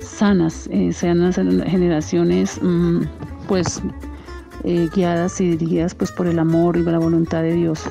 sanas, 0.00 0.68
eh, 0.70 0.92
sean 0.92 1.20
unas 1.20 1.36
generaciones 1.36 2.60
mm, 2.62 3.02
pues 3.48 3.80
eh, 4.64 4.88
guiadas 4.94 5.40
y 5.40 5.50
dirigidas 5.50 5.94
pues 5.94 6.12
por 6.12 6.26
el 6.26 6.38
amor 6.38 6.76
y 6.76 6.82
la 6.82 6.98
voluntad 6.98 7.42
de 7.42 7.54
Dios. 7.54 7.84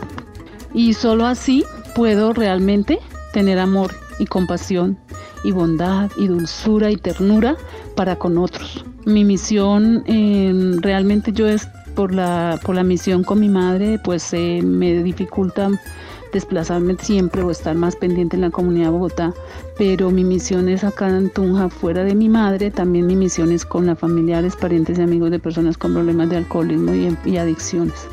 Y 0.73 0.93
solo 0.93 1.25
así 1.25 1.65
puedo 1.95 2.33
realmente 2.33 2.99
tener 3.33 3.57
amor 3.59 3.91
y 4.19 4.25
compasión 4.25 4.97
y 5.43 5.51
bondad 5.51 6.11
y 6.17 6.27
dulzura 6.27 6.91
y 6.91 6.97
ternura 6.97 7.55
para 7.95 8.17
con 8.17 8.37
otros. 8.37 8.85
Mi 9.05 9.23
misión 9.23 10.03
em, 10.05 10.79
realmente 10.81 11.31
yo 11.31 11.47
es 11.47 11.67
por 11.95 12.13
la, 12.13 12.59
por 12.63 12.75
la 12.75 12.83
misión 12.83 13.23
con 13.23 13.39
mi 13.39 13.49
madre, 13.49 13.99
pues 14.03 14.31
eh, 14.33 14.61
me 14.63 15.01
dificulta 15.03 15.69
desplazarme 16.31 16.95
siempre 16.99 17.41
o 17.41 17.51
estar 17.51 17.75
más 17.75 17.95
pendiente 17.95 18.35
en 18.35 18.41
la 18.41 18.49
comunidad 18.49 18.91
Bogotá, 18.91 19.33
pero 19.77 20.11
mi 20.11 20.23
misión 20.23 20.69
es 20.69 20.83
acá 20.83 21.09
en 21.09 21.29
Tunja, 21.29 21.69
fuera 21.69 22.03
de 22.03 22.15
mi 22.15 22.29
madre, 22.29 22.71
también 22.71 23.07
mi 23.07 23.15
misión 23.15 23.51
es 23.51 23.65
con 23.65 23.85
las 23.85 23.99
familiares, 23.99 24.55
parientes 24.55 24.99
y 24.99 25.01
amigos 25.01 25.31
de 25.31 25.39
personas 25.39 25.77
con 25.77 25.93
problemas 25.93 26.29
de 26.29 26.37
alcoholismo 26.37 26.93
y 27.25 27.37
adicciones 27.37 28.07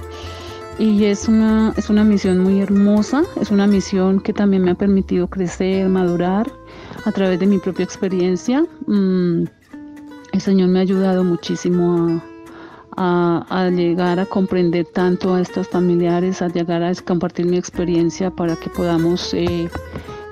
y 0.79 1.05
es 1.05 1.29
una, 1.29 1.73
es 1.77 1.89
una 1.89 2.05
misión 2.05 2.39
muy 2.39 2.61
hermosa, 2.61 3.23
es 3.41 3.51
una 3.51 3.67
misión 3.67 4.21
que 4.21 4.33
también 4.33 4.63
me 4.63 4.73
ha 4.73 4.75
permitido 4.75 5.29
crecer, 5.29 5.89
madurar 5.89 6.51
a 7.05 7.13
través 7.13 7.41
de 7.41 7.47
mi 7.47 7.59
propia 7.59 7.85
experiencia. 7.85 8.65
Mm, 8.87 9.45
el 10.33 10.41
Señor 10.41 10.69
me 10.69 10.81
ha 10.81 10.83
ayudado 10.83 11.25
muchísimo 11.25 12.21
a, 12.97 13.71
llegar 13.71 14.19
a 14.19 14.27
comprender 14.27 14.87
tanto 14.87 15.35
a 15.35 15.41
estos 15.41 15.69
familiares, 15.69 16.43
a 16.43 16.49
llegar 16.49 16.83
a 16.83 16.95
compartir 16.95 17.47
mi 17.47 17.57
experiencia 17.57 18.31
para 18.31 18.57
que 18.57 18.71
podamos 18.71 19.35
eh, 19.35 19.69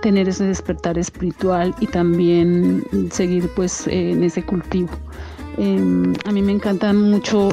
tener 0.02 0.28
ese 0.28 0.44
despertar 0.44 0.98
espiritual 0.98 1.74
y 1.80 1.86
también 1.86 2.84
seguir 3.10 3.48
pues 3.54 3.86
en 3.86 4.22
ese 4.22 4.42
cultivo. 4.42 4.90
Em, 5.56 6.12
a 6.24 6.32
mí 6.32 6.42
me 6.42 6.52
encanta 6.52 6.92
mucho 6.92 7.48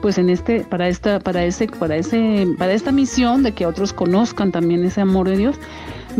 pues 0.00 0.16
en 0.16 0.30
este 0.30 0.60
para 0.60 0.88
esta 0.88 1.20
para 1.20 1.44
ese 1.44 1.66
para 1.66 1.96
ese 1.96 2.46
para 2.56 2.72
esta 2.72 2.90
misión 2.90 3.42
de 3.42 3.52
que 3.52 3.66
otros 3.66 3.92
conozcan 3.92 4.50
también 4.50 4.82
ese 4.84 5.02
amor 5.02 5.28
de 5.28 5.36
Dios 5.36 5.56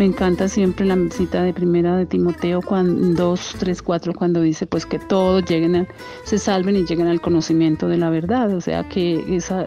me 0.00 0.06
encanta 0.06 0.48
siempre 0.48 0.86
la 0.86 0.96
cita 1.10 1.42
de 1.42 1.52
primera 1.52 1.94
de 1.94 2.06
Timoteo 2.06 2.62
cuando 2.62 3.34
2, 3.34 3.56
3, 3.58 3.82
4 3.82 4.14
cuando 4.14 4.40
dice 4.40 4.66
pues 4.66 4.86
que 4.86 4.98
todos 4.98 5.44
lleguen 5.44 5.86
se 6.24 6.38
salven 6.38 6.76
y 6.76 6.86
lleguen 6.86 7.06
al 7.06 7.20
conocimiento 7.20 7.86
de 7.86 7.98
la 7.98 8.08
verdad. 8.08 8.56
O 8.56 8.62
sea 8.62 8.88
que 8.88 9.22
esa 9.28 9.66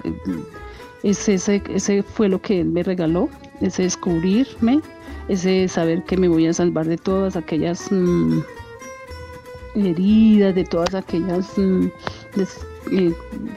ese, 1.03 1.35
ese 1.35 2.01
fue 2.01 2.29
lo 2.29 2.41
que 2.41 2.63
me 2.63 2.81
regaló 2.81 3.29
ese 3.61 3.83
descubrirme 3.83 4.81
ese 5.27 5.67
saber 5.67 6.01
que 6.03 6.17
me 6.17 6.27
voy 6.27 6.47
a 6.47 6.53
salvar 6.53 6.87
de 6.87 6.97
todas 6.97 7.35
aquellas 7.35 7.91
mm, 7.91 8.39
heridas 9.75 10.55
de 10.55 10.63
todas 10.63 10.95
aquellas 10.95 11.47
mm, 11.59 11.89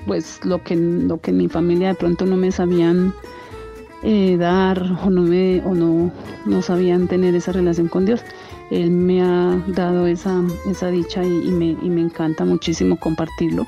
pues 0.07 0.41
lo 0.45 0.62
que, 0.62 0.77
lo 0.77 1.19
que 1.23 1.31
en 1.31 1.39
mi 1.39 1.49
familia 1.49 1.89
de 1.89 1.95
pronto 1.95 2.27
no 2.27 2.37
me 2.37 2.53
sabían 2.53 3.15
eh, 4.03 4.37
dar 4.39 4.83
o 5.05 5.11
no 5.11 5.23
me 5.23 5.63
o 5.65 5.75
no, 5.75 6.11
no 6.45 6.63
sabían 6.63 7.09
tener 7.09 7.35
esa 7.35 7.53
relación 7.53 7.89
con 7.89 8.07
Dios. 8.07 8.21
Él 8.71 8.91
me 8.91 9.23
ha 9.23 9.63
dado 9.69 10.07
esa, 10.07 10.43
esa 10.69 10.89
dicha 10.89 11.25
y, 11.25 11.51
me, 11.51 11.77
y 11.81 11.91
me 11.91 12.01
encanta 12.01 12.45
muchísimo 12.45 12.97
compartirlo. 12.97 13.67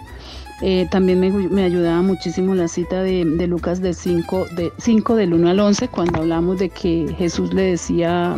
Eh, 0.61 0.89
también 0.91 1.21
me, 1.21 1.31
me, 1.31 1.63
ayudaba 1.63 2.03
muchísimo 2.03 2.53
la 2.55 2.67
cita 2.67 3.03
de, 3.03 3.25
de 3.25 3.47
Lucas 3.47 3.81
de 3.81 3.95
5, 3.95 4.47
de 4.57 4.73
5 4.79 5.15
del 5.15 5.35
1 5.35 5.51
al 5.51 5.61
11, 5.61 5.87
cuando 5.89 6.21
hablamos 6.21 6.59
de 6.59 6.69
que 6.69 7.15
Jesús 7.17 7.55
le 7.55 7.63
decía 7.63 8.37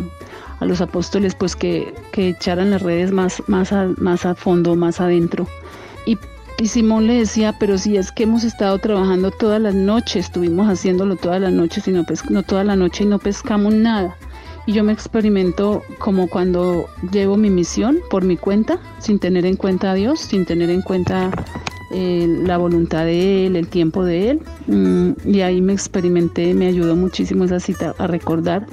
a 0.59 0.65
los 0.65 0.79
apóstoles 0.81 1.33
pues 1.33 1.55
que, 1.55 1.95
que 2.11 2.29
echaran 2.29 2.69
las 2.69 2.83
redes 2.83 3.11
más, 3.11 3.41
más, 3.47 3.73
más 3.97 4.25
a 4.27 4.35
fondo, 4.35 4.75
más 4.75 5.01
adentro. 5.01 5.47
Y 6.05 6.19
y 6.61 6.67
Simón 6.67 7.07
le 7.07 7.15
decía, 7.15 7.55
pero 7.59 7.79
si 7.79 7.97
es 7.97 8.11
que 8.11 8.21
hemos 8.21 8.43
estado 8.43 8.77
trabajando 8.77 9.31
todas 9.31 9.59
las 9.59 9.73
noches, 9.73 10.25
estuvimos 10.25 10.67
haciéndolo 10.69 11.15
todas 11.15 11.41
las 11.41 11.51
noches 11.51 11.87
y 11.87 11.91
no, 11.91 12.05
no 12.29 12.43
toda 12.43 12.63
la 12.63 12.75
noche 12.75 13.03
y 13.03 13.07
no 13.07 13.17
pescamos 13.17 13.73
nada. 13.73 14.15
Y 14.67 14.73
yo 14.73 14.83
me 14.83 14.93
experimento 14.93 15.81
como 15.97 16.27
cuando 16.27 16.85
llevo 17.11 17.35
mi 17.35 17.49
misión 17.49 17.97
por 18.11 18.23
mi 18.23 18.37
cuenta, 18.37 18.79
sin 18.99 19.17
tener 19.17 19.43
en 19.47 19.55
cuenta 19.55 19.89
a 19.89 19.93
Dios, 19.95 20.19
sin 20.19 20.45
tener 20.45 20.69
en 20.69 20.83
cuenta 20.83 21.31
eh, 21.89 22.27
la 22.45 22.57
voluntad 22.57 23.05
de 23.05 23.47
Él, 23.47 23.55
el 23.55 23.67
tiempo 23.67 24.05
de 24.05 24.29
Él. 24.29 24.41
Mm, 24.67 25.13
y 25.25 25.41
ahí 25.41 25.61
me 25.61 25.73
experimenté, 25.73 26.53
me 26.53 26.67
ayudó 26.67 26.95
muchísimo 26.95 27.45
esa 27.45 27.59
cita 27.59 27.95
a 27.97 28.05
recordar 28.05 28.67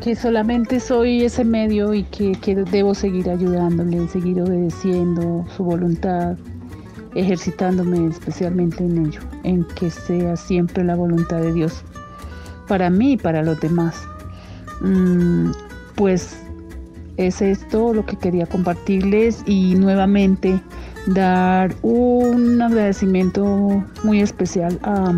que 0.00 0.14
solamente 0.14 0.78
soy 0.78 1.24
ese 1.24 1.44
medio 1.44 1.92
y 1.92 2.04
que, 2.04 2.32
que 2.32 2.54
debo 2.54 2.94
seguir 2.94 3.28
ayudándole, 3.28 4.08
seguir 4.08 4.40
obedeciendo 4.40 5.44
su 5.54 5.64
voluntad, 5.64 6.38
ejercitándome 7.14 8.08
especialmente 8.08 8.84
en 8.84 9.06
ello, 9.06 9.20
en 9.42 9.64
que 9.64 9.90
sea 9.90 10.36
siempre 10.36 10.84
la 10.84 10.94
voluntad 10.94 11.38
de 11.40 11.52
Dios 11.52 11.82
para 12.68 12.90
mí 12.90 13.12
y 13.12 13.16
para 13.16 13.42
los 13.42 13.60
demás. 13.60 13.96
Mm, 14.80 15.50
pues 15.96 16.36
es 17.16 17.42
esto 17.42 17.92
lo 17.92 18.06
que 18.06 18.16
quería 18.16 18.46
compartirles 18.46 19.42
y 19.46 19.74
nuevamente 19.74 20.60
dar 21.06 21.74
un 21.82 22.62
agradecimiento 22.62 23.84
muy 24.04 24.20
especial 24.20 24.78
a, 24.82 25.12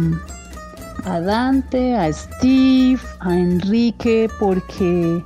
a 1.04 1.20
Dante, 1.20 1.94
a 1.94 2.12
Steve, 2.12 3.00
a 3.20 3.38
Enrique, 3.38 4.28
porque 4.40 5.22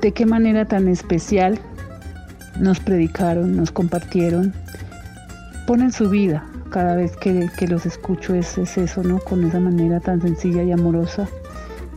de 0.00 0.12
qué 0.12 0.26
manera 0.26 0.64
tan 0.64 0.88
especial 0.88 1.58
nos 2.58 2.80
predicaron, 2.80 3.56
nos 3.56 3.70
compartieron, 3.70 4.52
ponen 5.66 5.92
su 5.92 6.08
vida. 6.08 6.44
Cada 6.70 6.96
vez 6.96 7.16
que, 7.16 7.50
los 7.68 7.86
escucho 7.86 8.34
es, 8.34 8.58
eso, 8.58 9.02
¿no? 9.02 9.18
Con 9.20 9.44
esa 9.44 9.58
manera 9.58 10.00
tan 10.00 10.20
sencilla 10.20 10.62
y 10.62 10.72
amorosa. 10.72 11.26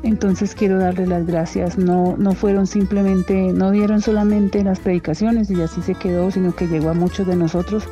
Entonces 0.04 0.56
quiero 0.56 0.80
darle 0.80 1.08
las 1.08 1.26
gracias. 1.26 1.78
No, 1.78 2.16
no 2.18 2.34
fueron 2.34 2.68
simplemente, 2.68 3.54
no 3.54 3.72
dieron 3.72 4.02
solamente 4.02 4.64
las 4.64 4.80
predicaciones 4.80 5.52
y 5.52 5.62
así 5.62 5.82
se 5.82 5.96
quedó, 5.96 6.32
sino 6.32 6.56
que 6.56 6.68
llegó 6.68 6.90
a 6.90 6.94
muchos 6.94 7.28
de 7.28 7.36
nosotros. 7.36 7.88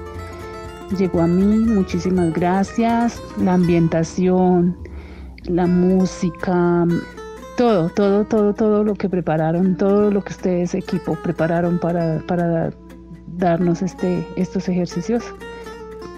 Llegó 0.98 1.22
a 1.22 1.28
mí, 1.28 1.66
muchísimas 1.66 2.34
gracias. 2.34 3.22
La 3.38 3.54
ambientación, 3.54 4.78
la 5.44 5.68
música, 5.68 6.88
todo, 7.60 7.90
todo, 7.90 8.24
todo, 8.24 8.54
todo 8.54 8.86
lo 8.86 8.96
que 8.96 9.10
prepararon, 9.10 9.76
todo 9.76 10.10
lo 10.12 10.24
que 10.24 10.32
ustedes 10.32 10.74
equipo 10.74 11.16
prepararon 11.22 11.78
para, 11.78 12.20
para 12.26 12.72
darnos 13.36 13.82
este, 13.82 14.26
estos 14.38 14.70
ejercicios. 14.70 15.26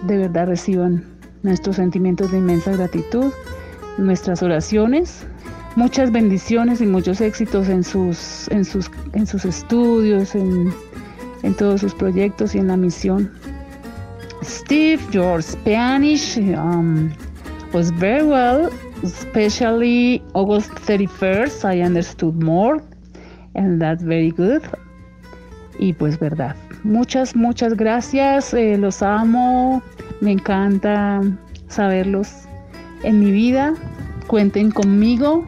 De 0.06 0.18
verdad 0.18 0.46
reciban 0.46 1.04
nuestros 1.42 1.78
sentimientos 1.78 2.32
de 2.32 2.38
inmensa 2.38 2.74
gratitud, 2.74 3.34
nuestras 3.98 4.44
oraciones, 4.44 5.26
muchas 5.76 6.12
bendiciones 6.12 6.80
y 6.80 6.86
muchos 6.86 7.22
éxitos 7.22 7.70
en 7.70 7.84
sus, 7.84 8.48
en 8.50 8.64
sus, 8.64 8.92
en 9.14 9.26
sus 9.26 9.44
estudios, 9.44 10.36
en, 10.36 10.72
en 11.42 11.56
todos 11.56 11.82
sus 11.82 11.96
proyectos 11.96 12.54
y 12.54 12.60
en 12.60 12.68
la 12.68 12.78
misión. 12.78 13.32
Steve, 14.44 15.02
your 15.12 15.42
Spanish 15.42 16.38
um, 16.38 17.12
was 17.74 17.90
very 17.94 18.22
well 18.22 18.70
especially 19.04 20.22
August 20.34 20.72
31st, 20.88 21.66
I 21.66 21.82
understood 21.82 22.42
more, 22.42 22.82
and 23.56 23.82
that's 23.82 24.04
very 24.04 24.32
good. 24.32 24.62
Y 25.80 25.94
pues 25.94 26.20
verdad, 26.20 26.56
muchas, 26.84 27.36
muchas 27.36 27.76
gracias, 27.76 28.54
eh, 28.54 28.78
los 28.78 29.02
amo, 29.02 29.82
me 30.20 30.32
encanta 30.32 31.22
saberlos 31.68 32.30
en 33.04 33.20
mi 33.20 33.32
vida, 33.32 33.74
cuenten 34.28 34.70
conmigo 34.72 35.44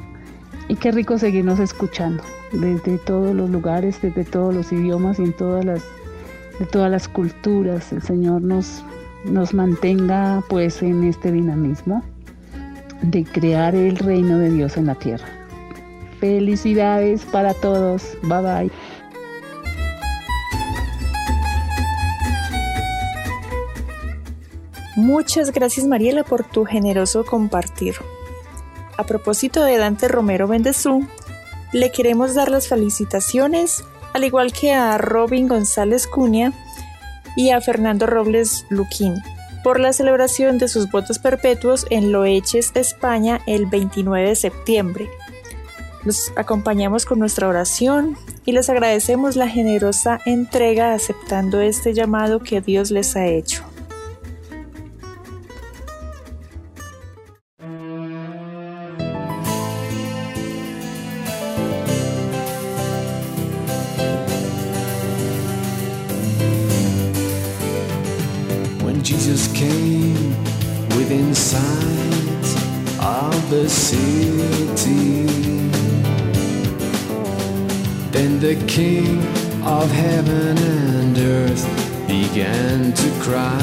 y 0.69 0.75
qué 0.75 0.91
rico 0.91 1.17
seguirnos 1.17 1.59
escuchando 1.59 2.23
desde 2.51 2.97
todos 2.99 3.35
los 3.35 3.49
lugares, 3.49 4.01
desde 4.01 4.23
todos 4.23 4.55
los 4.55 4.71
idiomas 4.71 5.19
y 5.19 5.23
en 5.23 5.33
todas 5.33 5.65
las, 5.65 5.83
de 6.57 6.65
todas 6.65 6.89
las 6.89 7.07
culturas. 7.07 7.91
El 7.91 8.01
Señor 8.01 8.41
nos, 8.41 8.83
nos 9.25 9.53
mantenga 9.53 10.41
pues 10.49 10.81
en 10.81 11.03
este 11.03 11.31
dinamismo 11.31 12.03
de 13.03 13.23
crear 13.23 13.75
el 13.75 13.97
reino 13.97 14.39
de 14.39 14.49
Dios 14.49 14.77
en 14.77 14.87
la 14.87 14.95
tierra. 14.95 15.27
Felicidades 16.19 17.23
para 17.25 17.53
todos. 17.53 18.17
Bye 18.23 18.41
bye. 18.41 18.71
Muchas 24.95 25.51
gracias 25.51 25.85
Mariela 25.87 26.23
por 26.23 26.43
tu 26.43 26.65
generoso 26.65 27.25
compartir. 27.25 27.95
A 28.95 29.03
propósito 29.05 29.63
de 29.63 29.77
Dante 29.77 30.07
Romero 30.07 30.47
Bendezú, 30.47 31.07
le 31.73 31.91
queremos 31.91 32.35
dar 32.35 32.51
las 32.51 32.67
felicitaciones, 32.67 33.83
al 34.13 34.23
igual 34.23 34.53
que 34.53 34.71
a 34.71 34.97
Robin 34.99 35.47
González 35.47 36.07
Cunha 36.07 36.53
y 37.35 37.49
a 37.49 37.59
Fernando 37.59 38.05
Robles 38.05 38.67
Luquín, 38.69 39.15
por 39.63 39.79
la 39.79 39.93
celebración 39.93 40.57
de 40.57 40.67
sus 40.67 40.91
votos 40.91 41.19
perpetuos 41.19 41.85
en 41.89 42.11
Loeches, 42.11 42.71
España, 42.75 43.41
el 43.47 43.65
29 43.65 44.29
de 44.29 44.35
septiembre. 44.35 45.09
Los 46.03 46.31
acompañamos 46.35 47.05
con 47.05 47.19
nuestra 47.19 47.47
oración 47.47 48.17
y 48.45 48.51
les 48.51 48.69
agradecemos 48.69 49.35
la 49.35 49.47
generosa 49.47 50.19
entrega 50.25 50.93
aceptando 50.93 51.61
este 51.61 51.93
llamado 51.93 52.39
que 52.39 52.59
Dios 52.59 52.91
les 52.91 53.15
ha 53.15 53.25
hecho. 53.25 53.63
Jesus 69.13 69.47
came 69.53 70.31
within 70.97 71.35
sight 71.35 72.47
of 72.99 73.49
the 73.51 73.69
city. 73.69 75.27
Then 78.09 78.39
the 78.39 78.55
King 78.67 79.19
of 79.63 79.91
heaven 79.91 80.57
and 80.57 81.15
earth 81.15 81.63
began 82.07 82.91
to 82.91 83.09
cry. 83.21 83.61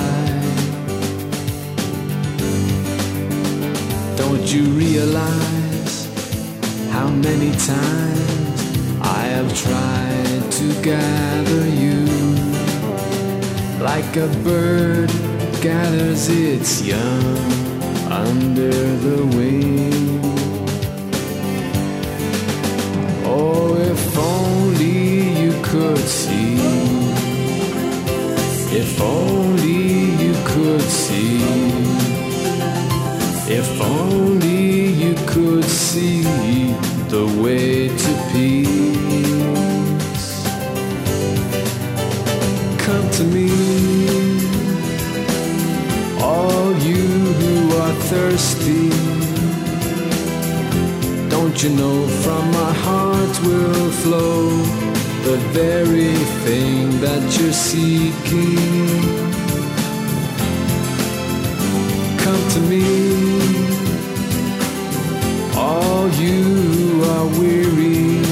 Don't 4.17 4.47
you 4.55 4.65
realize 4.87 5.99
how 6.93 7.09
many 7.11 7.51
times 7.73 8.61
I 9.03 9.23
have 9.35 9.51
tried 9.67 10.53
to 10.59 10.83
gather 10.83 11.67
you 11.69 12.07
like 13.81 14.15
a 14.17 14.29
bird 14.45 15.30
gathers 15.61 16.31
its 16.31 16.83
young 16.83 17.37
under 18.11 18.71
the 18.71 19.27
wing. 19.37 20.21
Oh, 23.27 23.77
if 23.77 24.17
only 24.17 25.39
you 25.39 25.53
could 25.63 25.99
see, 25.99 26.57
if 28.75 29.01
only 29.03 30.15
you 30.25 30.35
could 30.47 30.81
see, 30.81 31.43
if 33.53 33.81
only 33.83 34.87
you 34.87 35.15
could 35.27 35.65
see 35.65 36.23
the 37.09 37.27
way 37.43 37.89
to 37.89 38.10
thirsty. 48.11 48.91
Don't 51.29 51.57
you 51.63 51.71
know 51.81 51.99
from 52.23 52.45
my 52.51 52.73
heart 52.87 53.35
will 53.47 53.91
flow 54.03 54.49
the 55.27 55.37
very 55.59 56.17
thing 56.45 57.01
that 57.05 57.23
you're 57.37 57.59
seeking? 57.71 59.01
Come 62.25 62.43
to 62.55 62.61
me, 62.73 62.87
all 65.55 66.09
you 66.25 67.05
are 67.15 67.29
weary. 67.41 68.23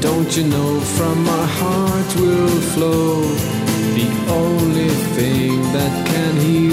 Don't 0.00 0.30
you 0.36 0.44
know 0.54 0.72
from 0.96 1.16
my 1.24 1.46
heart 1.60 2.10
will 2.22 2.60
flow 2.72 3.22
the 3.98 4.08
only 4.44 4.90
thing 5.16 5.60
that 5.74 5.92
can 6.06 6.36
heal 6.46 6.69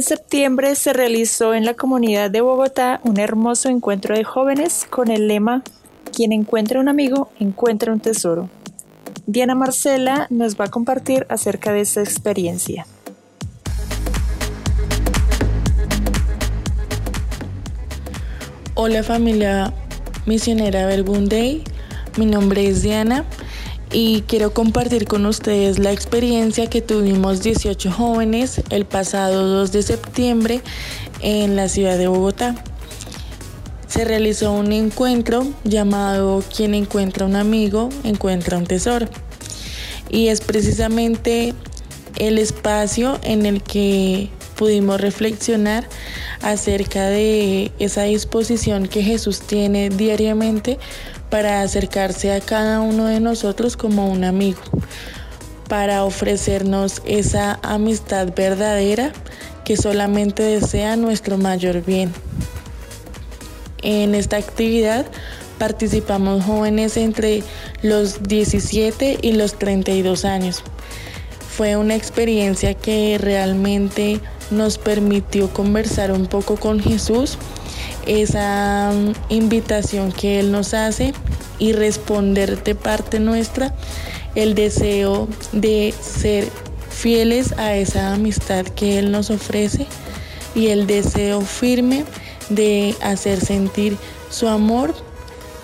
En 0.00 0.04
septiembre 0.04 0.76
se 0.76 0.94
realizó 0.94 1.52
en 1.52 1.66
la 1.66 1.74
comunidad 1.74 2.30
de 2.30 2.40
Bogotá 2.40 3.02
un 3.04 3.20
hermoso 3.20 3.68
encuentro 3.68 4.16
de 4.16 4.24
jóvenes 4.24 4.86
con 4.88 5.10
el 5.10 5.28
lema 5.28 5.62
Quien 6.10 6.32
encuentra 6.32 6.80
un 6.80 6.88
amigo, 6.88 7.30
encuentra 7.38 7.92
un 7.92 8.00
tesoro. 8.00 8.48
Diana 9.26 9.54
Marcela 9.54 10.26
nos 10.30 10.58
va 10.58 10.64
a 10.64 10.70
compartir 10.70 11.26
acerca 11.28 11.70
de 11.74 11.82
esta 11.82 12.00
experiencia. 12.00 12.86
Hola 18.76 19.02
familia 19.02 19.74
misionera 20.24 20.86
Verbunday, 20.86 21.62
mi 22.16 22.24
nombre 22.24 22.66
es 22.66 22.80
Diana 22.80 23.26
y 23.92 24.22
quiero 24.22 24.54
compartir 24.54 25.06
con 25.06 25.26
ustedes 25.26 25.78
la 25.78 25.92
experiencia 25.92 26.68
que 26.68 26.80
tuvimos 26.80 27.42
18 27.42 27.90
jóvenes 27.90 28.62
el 28.70 28.84
pasado 28.84 29.46
2 29.46 29.72
de 29.72 29.82
septiembre 29.82 30.60
en 31.20 31.56
la 31.56 31.68
ciudad 31.68 31.98
de 31.98 32.06
Bogotá. 32.06 32.54
Se 33.88 34.04
realizó 34.04 34.52
un 34.52 34.72
encuentro 34.72 35.44
llamado 35.64 36.44
Quien 36.54 36.74
encuentra 36.74 37.26
un 37.26 37.34
amigo, 37.34 37.88
encuentra 38.04 38.56
un 38.58 38.66
tesoro. 38.66 39.08
Y 40.08 40.28
es 40.28 40.40
precisamente 40.40 41.54
el 42.16 42.38
espacio 42.38 43.18
en 43.22 43.46
el 43.46 43.62
que 43.62 44.30
pudimos 44.54 45.00
reflexionar 45.00 45.88
acerca 46.42 47.06
de 47.08 47.72
esa 47.80 48.04
disposición 48.04 48.86
que 48.86 49.02
Jesús 49.02 49.40
tiene 49.40 49.88
diariamente 49.88 50.78
para 51.30 51.62
acercarse 51.62 52.32
a 52.32 52.40
cada 52.40 52.80
uno 52.80 53.06
de 53.06 53.20
nosotros 53.20 53.76
como 53.76 54.10
un 54.10 54.24
amigo, 54.24 54.60
para 55.68 56.04
ofrecernos 56.04 57.00
esa 57.06 57.58
amistad 57.62 58.34
verdadera 58.34 59.12
que 59.64 59.76
solamente 59.76 60.42
desea 60.42 60.96
nuestro 60.96 61.38
mayor 61.38 61.84
bien. 61.84 62.12
En 63.82 64.14
esta 64.14 64.36
actividad 64.36 65.06
participamos 65.58 66.44
jóvenes 66.44 66.96
entre 66.96 67.42
los 67.82 68.22
17 68.22 69.18
y 69.22 69.32
los 69.32 69.58
32 69.58 70.24
años. 70.24 70.62
Fue 71.56 71.76
una 71.76 71.94
experiencia 71.94 72.74
que 72.74 73.18
realmente 73.18 74.20
nos 74.50 74.78
permitió 74.78 75.52
conversar 75.52 76.12
un 76.12 76.26
poco 76.26 76.56
con 76.56 76.80
Jesús, 76.80 77.38
esa 78.06 78.92
mm, 78.92 79.32
invitación 79.32 80.12
que 80.12 80.40
Él 80.40 80.52
nos 80.52 80.74
hace 80.74 81.12
y 81.58 81.72
responder 81.72 82.62
de 82.62 82.74
parte 82.74 83.20
nuestra 83.20 83.74
el 84.34 84.54
deseo 84.54 85.28
de 85.52 85.94
ser 86.00 86.48
fieles 86.88 87.52
a 87.58 87.74
esa 87.76 88.12
amistad 88.12 88.64
que 88.66 88.98
Él 88.98 89.10
nos 89.10 89.30
ofrece 89.30 89.86
y 90.54 90.68
el 90.68 90.86
deseo 90.86 91.40
firme 91.40 92.04
de 92.48 92.94
hacer 93.00 93.40
sentir 93.40 93.96
su 94.30 94.48
amor 94.48 94.94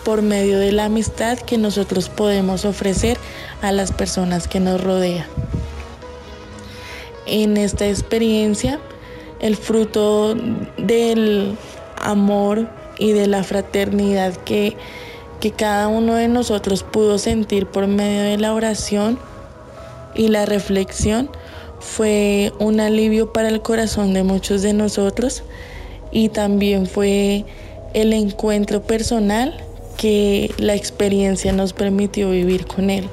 por 0.05 0.22
medio 0.22 0.59
de 0.59 0.72
la 0.72 0.85
amistad 0.85 1.38
que 1.38 1.59
nosotros 1.59 2.09
podemos 2.09 2.64
ofrecer 2.64 3.18
a 3.61 3.72
las 3.72 3.90
personas 3.90 4.46
que 4.46 4.61
nos 4.61 4.81
rodean. 4.81 5.27
En 7.27 7.57
esta 7.57 7.88
experiencia, 7.88 8.79
el 9.40 9.57
fruto 9.57 10.37
del 10.79 11.57
amor 12.07 12.69
y 12.99 13.12
de 13.12 13.27
la 13.27 13.42
fraternidad 13.45 14.35
que, 14.37 14.77
que 15.40 15.53
cada 15.53 15.88
uno 15.88 16.14
de 16.14 16.29
nosotros 16.29 16.83
pudo 16.83 17.19
sentir 17.19 17.66
por 17.66 17.87
medio 17.87 18.23
de 18.23 18.38
la 18.38 18.55
oración 18.55 19.19
y 20.14 20.29
la 20.29 20.47
reflexión 20.47 21.31
fue 21.81 22.53
un 22.59 22.81
alivio 22.81 23.33
para 23.33 23.49
el 23.49 23.61
corazón 23.61 24.14
de 24.14 24.23
muchos 24.23 24.62
de 24.62 24.73
nosotros 24.73 25.42
y 26.11 26.31
también 26.31 26.87
fue 26.87 27.45
el 27.92 28.12
encuentro 28.12 28.83
personal 28.83 29.62
que 29.97 30.51
la 30.59 30.75
experiencia 30.75 31.53
nos 31.53 31.73
permitió 31.73 32.31
vivir 32.31 32.66
con 32.66 32.90
él. 32.90 33.09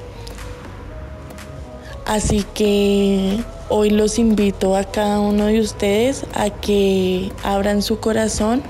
Así 2.06 2.44
que 2.54 3.38
hoy 3.68 3.90
los 3.90 4.18
invito 4.18 4.76
a 4.76 4.84
cada 4.84 5.20
uno 5.20 5.46
de 5.46 5.60
ustedes 5.60 6.24
a 6.34 6.50
que 6.50 7.32
abran 7.42 7.80
su 7.80 7.98
corazón 7.98 8.62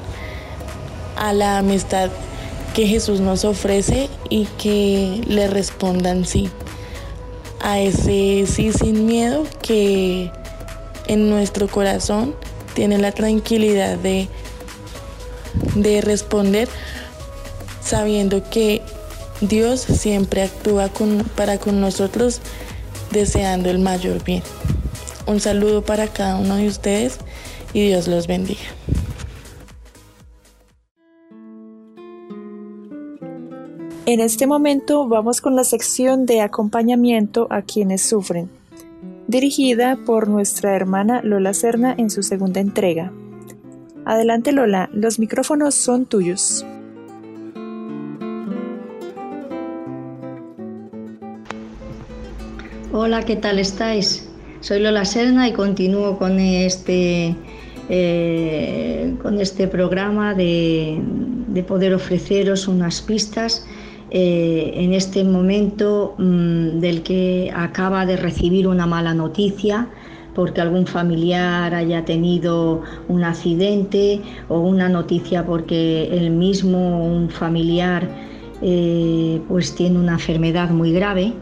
a 1.16 1.32
la 1.32 1.58
amistad 1.58 2.10
que 2.74 2.86
Jesús 2.86 3.20
nos 3.20 3.44
ofrece 3.44 4.08
y 4.30 4.46
que 4.58 5.22
le 5.26 5.46
respondan 5.46 6.24
sí. 6.24 6.50
A 7.60 7.80
ese 7.80 8.44
sí 8.46 8.72
sin 8.72 9.06
miedo 9.06 9.44
que 9.62 10.30
en 11.06 11.30
nuestro 11.30 11.68
corazón 11.68 12.34
tiene 12.74 12.98
la 12.98 13.12
tranquilidad 13.12 13.96
de, 13.96 14.28
de 15.76 16.00
responder 16.00 16.68
sabiendo 17.80 18.48
que 18.50 18.82
Dios 19.40 19.80
siempre 19.80 20.42
actúa 20.42 20.90
para 21.36 21.58
con 21.58 21.80
nosotros 21.80 22.40
deseando 23.10 23.70
el 23.70 23.78
mayor 23.78 24.22
bien. 24.24 24.42
Un 25.26 25.40
saludo 25.40 25.82
para 25.82 26.08
cada 26.08 26.36
uno 26.36 26.56
de 26.56 26.66
ustedes 26.66 27.18
y 27.72 27.86
Dios 27.86 28.08
los 28.08 28.26
bendiga. 28.26 28.60
En 34.06 34.20
este 34.20 34.46
momento 34.46 35.08
vamos 35.08 35.40
con 35.40 35.56
la 35.56 35.64
sección 35.64 36.26
de 36.26 36.42
acompañamiento 36.42 37.46
a 37.48 37.62
quienes 37.62 38.02
sufren, 38.02 38.50
dirigida 39.28 39.98
por 40.04 40.28
nuestra 40.28 40.76
hermana 40.76 41.22
Lola 41.22 41.54
Serna 41.54 41.94
en 41.96 42.10
su 42.10 42.22
segunda 42.22 42.60
entrega. 42.60 43.10
Adelante 44.04 44.52
Lola, 44.52 44.90
los 44.92 45.18
micrófonos 45.18 45.74
son 45.74 46.04
tuyos. 46.04 46.66
Hola, 52.92 53.24
¿qué 53.24 53.36
tal 53.36 53.58
estáis? 53.58 54.28
Soy 54.60 54.80
Lola 54.80 55.06
Serna 55.06 55.48
y 55.48 55.54
continúo 55.54 56.18
con 56.18 56.38
este, 56.38 57.34
eh, 57.88 59.14
con 59.22 59.40
este 59.40 59.66
programa 59.66 60.34
de, 60.34 61.00
poder 61.66 61.94
ofreceros 61.94 62.68
unas 62.68 63.00
pistas 63.00 63.66
eh, 64.16 64.70
en 64.76 64.94
este 64.94 65.24
momento 65.24 66.14
mm, 66.18 66.78
del 66.78 67.02
que 67.02 67.52
acaba 67.52 68.06
de 68.06 68.16
recibir 68.16 68.68
una 68.68 68.86
mala 68.86 69.12
noticia 69.12 69.88
porque 70.36 70.60
algún 70.60 70.86
familiar 70.86 71.74
haya 71.74 72.04
tenido 72.04 72.82
un 73.08 73.24
accidente 73.24 74.20
o 74.48 74.60
una 74.60 74.88
noticia 74.88 75.44
porque 75.44 76.08
el 76.12 76.30
mismo 76.30 77.04
un 77.04 77.28
familiar 77.28 78.08
eh, 78.62 79.40
pues 79.48 79.74
tiene 79.74 79.98
una 79.98 80.12
enfermedad 80.12 80.70
muy 80.70 80.92
grave 80.92 81.32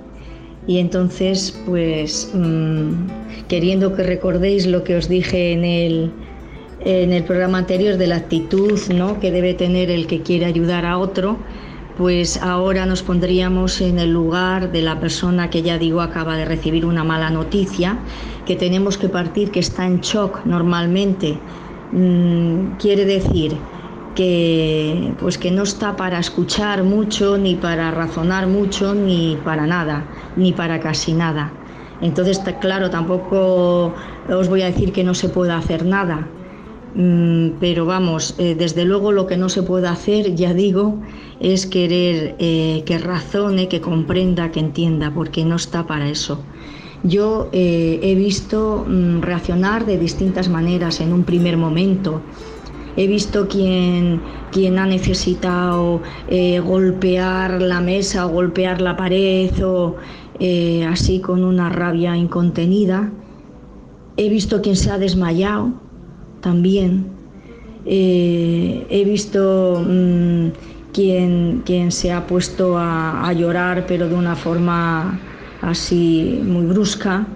y 0.67 0.79
entonces, 0.79 1.61
pues, 1.67 2.31
mm, 2.33 3.47
queriendo 3.49 3.95
que 3.95 4.03
recordéis 4.03 4.67
lo 4.67 4.83
que 4.83 4.97
os 4.97 5.11
dije 5.11 5.53
en 5.53 5.65
el, 5.65 6.11
en 6.85 7.13
el 7.13 7.25
programa 7.25 7.59
anterior 7.59 7.99
de 7.99 8.07
la 8.07 8.17
actitud 8.17 8.81
¿no? 8.95 9.21
que 9.21 9.31
debe 9.31 9.53
tener 9.53 9.91
el 9.91 10.07
que 10.07 10.23
quiere 10.23 10.47
ayudar 10.47 10.87
a 10.87 10.97
otro, 10.99 11.37
pues 11.97 12.43
ahora 12.43 12.87
nos 12.87 13.03
pondríamos 13.03 13.81
en 13.81 13.99
el 13.99 14.13
lugar 14.13 14.73
de 14.73 14.83
la 14.83 14.99
persona 14.99 15.51
que 15.51 15.63
ya 15.63 15.79
digo 15.79 16.01
acaba 16.01 16.37
de 16.37 16.45
recibir 16.45 16.87
una 16.87 17.05
mala 17.05 17.31
noticia, 17.31 17.99
que 18.47 18.57
tenemos 18.57 18.97
que 18.97 19.09
partir, 19.09 19.51
que 19.51 19.61
está 19.61 19.87
en 19.87 20.01
shock 20.01 20.45
normalmente. 20.45 21.39
Mm, 21.93 22.77
quiere 22.79 23.05
decir 23.05 23.57
que 24.15 25.15
pues 25.19 25.39
que 25.39 25.51
no 25.51 25.63
está 25.63 25.97
para 25.97 26.19
escuchar 26.19 26.83
mucho 26.85 27.39
ni 27.39 27.55
para 27.55 27.91
razonar 27.91 28.47
mucho 28.47 28.95
ni 28.95 29.39
para 29.45 29.67
nada 29.67 30.05
ni 30.37 30.53
para 30.53 30.81
casi 30.81 31.13
nada 31.13 31.53
entonces 32.01 32.41
claro 32.61 32.91
tampoco 32.91 33.95
os 34.29 34.49
voy 34.49 34.63
a 34.63 34.67
decir 34.67 34.93
que 34.93 35.05
no 35.05 35.15
se 35.15 35.29
pueda 35.29 35.57
hacer 35.57 35.85
nada 35.85 36.29
pero 36.95 37.87
vamos 37.87 38.35
eh, 38.39 38.55
desde 38.55 38.85
luego 38.85 39.13
lo 39.13 39.27
que 39.27 39.39
no 39.39 39.49
se 39.49 39.63
puede 39.63 39.89
hacer 39.89 40.35
ya 40.35 40.53
digo 40.53 40.99
es 41.41 41.67
querer 41.67 42.37
eh, 42.39 42.83
que 42.85 42.99
razone 42.99 43.69
que 43.69 43.81
comprenda 43.81 44.51
que 44.51 44.61
entienda 44.61 45.11
porque 45.15 45.45
no 45.45 45.57
está 45.57 45.87
para 45.87 46.09
eso. 46.09 46.39
Yo 47.03 47.49
eh, 47.53 47.99
he 48.03 48.15
visto 48.15 48.85
mm, 48.87 49.23
reaccionar 49.23 49.87
de 49.87 49.99
distintas 49.99 50.49
maneras 50.49 51.01
en 51.01 51.13
un 51.13 51.25
primer 51.25 51.57
momento. 51.57 52.21
He 52.97 53.07
visto 53.07 53.49
quien, 53.49 54.21
quien 54.51 54.79
ha 54.79 54.85
necesitado 54.85 56.03
golpear 56.63 57.63
la 57.63 57.81
mesa 57.81 58.27
o 58.27 58.29
golpear 58.29 58.83
la 58.83 58.99
pared 58.99 59.51
o 59.65 59.97
así 60.87 61.21
con 61.21 61.43
una 61.43 61.71
rabia 61.71 62.15
incontenida. 62.19 63.11
He 64.19 64.29
visto 64.29 64.61
quien 64.61 64.77
se 64.77 64.91
ha 64.91 64.99
desmayado 64.99 65.73
también. 66.43 67.07
Eh, 67.87 68.87
he 68.91 69.05
visto 69.05 69.83
mm, 69.89 70.49
quien, 70.93 71.63
quien, 71.65 71.91
se 71.91 72.13
ha 72.13 72.27
puesto 72.27 72.77
a, 72.77 73.33
llorar 73.33 73.87
pero 73.89 74.09
de 74.09 74.15
una 74.15 74.37
forma 74.37 75.19
así 75.63 76.41
muy 76.45 76.67
brusca 76.67 77.27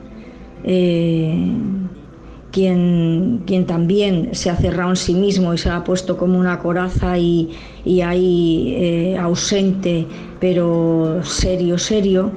quien, 2.56 3.42
quien 3.46 3.66
también 3.66 4.30
se 4.32 4.48
ha 4.48 4.56
cerrado 4.56 4.88
en 4.88 4.96
sí 4.96 5.12
mismo 5.12 5.52
y 5.52 5.58
se 5.58 5.68
ha 5.68 5.84
puesto 5.84 6.16
como 6.16 6.38
una 6.38 6.58
coraza 6.58 7.18
y, 7.18 7.50
ahí 8.02 8.74
eh, 8.78 9.18
ausente, 9.18 10.06
pero 10.40 11.20
serio, 11.22 11.76
serio, 11.76 12.32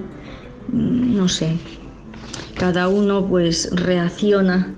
mm, 0.74 1.16
no 1.16 1.30
sé. 1.30 1.56
Cada 2.56 2.90
uno 2.90 3.26
pues 3.28 3.70
reacciona 3.74 4.76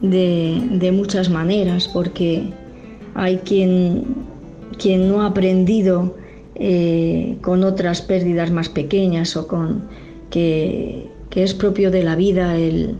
de, 0.00 0.92
muchas 0.92 1.28
maneras 1.30 1.88
porque 1.88 2.44
hay 3.14 3.38
quien, 3.38 4.04
quien 4.78 5.08
no 5.08 5.22
ha 5.22 5.26
aprendido 5.26 6.16
eh, 6.54 7.36
con 7.42 7.64
otras 7.64 8.02
pérdidas 8.02 8.50
más 8.50 8.68
pequeñas 8.68 9.36
o 9.36 9.46
con 9.46 9.84
que, 10.30 11.08
que 11.30 11.42
es 11.42 11.54
propio 11.54 11.90
de 11.90 12.02
la 12.02 12.16
vida 12.16 12.56
el, 12.56 12.96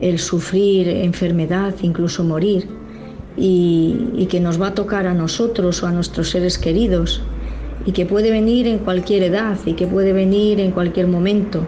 el 0.00 0.18
sufrir 0.18 0.88
enfermedad, 0.88 1.74
incluso 1.82 2.24
morir, 2.24 2.68
y, 3.36 4.26
que 4.28 4.40
nos 4.40 4.60
va 4.60 4.68
a 4.68 4.74
tocar 4.74 5.06
a 5.06 5.14
nosotros 5.14 5.82
o 5.82 5.86
a 5.86 5.92
nuestros 5.92 6.30
seres 6.30 6.58
queridos, 6.58 7.22
y 7.86 7.92
que 7.92 8.04
puede 8.04 8.30
venir 8.30 8.66
en 8.66 8.78
cualquier 8.78 9.22
edad 9.22 9.56
y 9.64 9.72
que 9.74 9.86
puede 9.86 10.12
venir 10.12 10.60
en 10.60 10.72
cualquier 10.72 11.06
momento, 11.06 11.66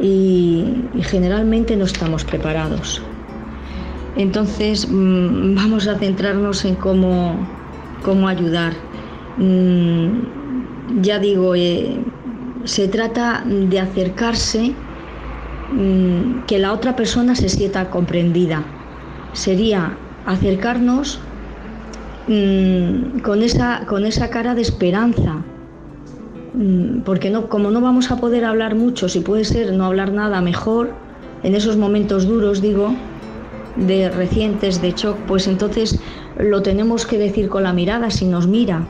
y, 0.00 0.64
generalmente 1.02 1.76
no 1.76 1.84
estamos 1.84 2.24
preparados. 2.24 3.02
Entonces 4.18 4.86
mm, 4.90 5.54
vamos 5.54 5.86
a 5.88 5.98
centrarnos 5.98 6.64
en 6.66 6.74
cómo, 6.74 7.48
cómo 8.02 8.28
ayudar. 8.28 8.74
Mm, 9.38 11.00
ya 11.00 11.18
digo, 11.18 11.54
eh, 11.54 12.04
se 12.64 12.88
trata 12.88 13.42
de 13.46 13.80
acercarse 13.80 14.74
Mm, 15.70 16.46
que 16.46 16.58
la 16.58 16.72
otra 16.72 16.96
persona 16.96 17.34
se 17.34 17.48
sienta 17.48 17.90
comprendida. 17.90 18.64
Sería 19.32 19.96
acercarnos 20.24 21.20
con, 23.22 23.42
esa, 23.42 23.86
con 23.86 24.04
esa 24.04 24.28
cara 24.28 24.54
de 24.54 24.62
esperanza, 24.62 25.36
porque 27.04 27.30
no, 27.30 27.48
como 27.48 27.70
no 27.70 27.80
vamos 27.80 28.10
a 28.10 28.16
poder 28.16 28.44
hablar 28.44 28.74
mucho, 28.74 29.08
si 29.08 29.20
puede 29.20 29.44
ser 29.44 29.72
no 29.72 29.84
hablar 29.84 30.12
nada 30.12 30.42
mejor, 30.42 30.90
en 31.42 31.54
esos 31.54 31.76
momentos 31.76 32.26
duros, 32.26 32.60
digo, 32.60 32.94
de 33.86 34.10
recientes, 34.10 34.82
de 34.82 34.92
shock, 34.92 35.16
pues 35.26 35.46
entonces 35.46 35.98
lo 36.38 36.62
tenemos 36.62 37.06
que 37.06 37.18
decir 37.18 37.48
con 37.48 37.62
la 37.62 37.72
mirada, 37.72 38.10
si 38.10 38.26
nos 38.26 38.46
mira. 38.46 38.86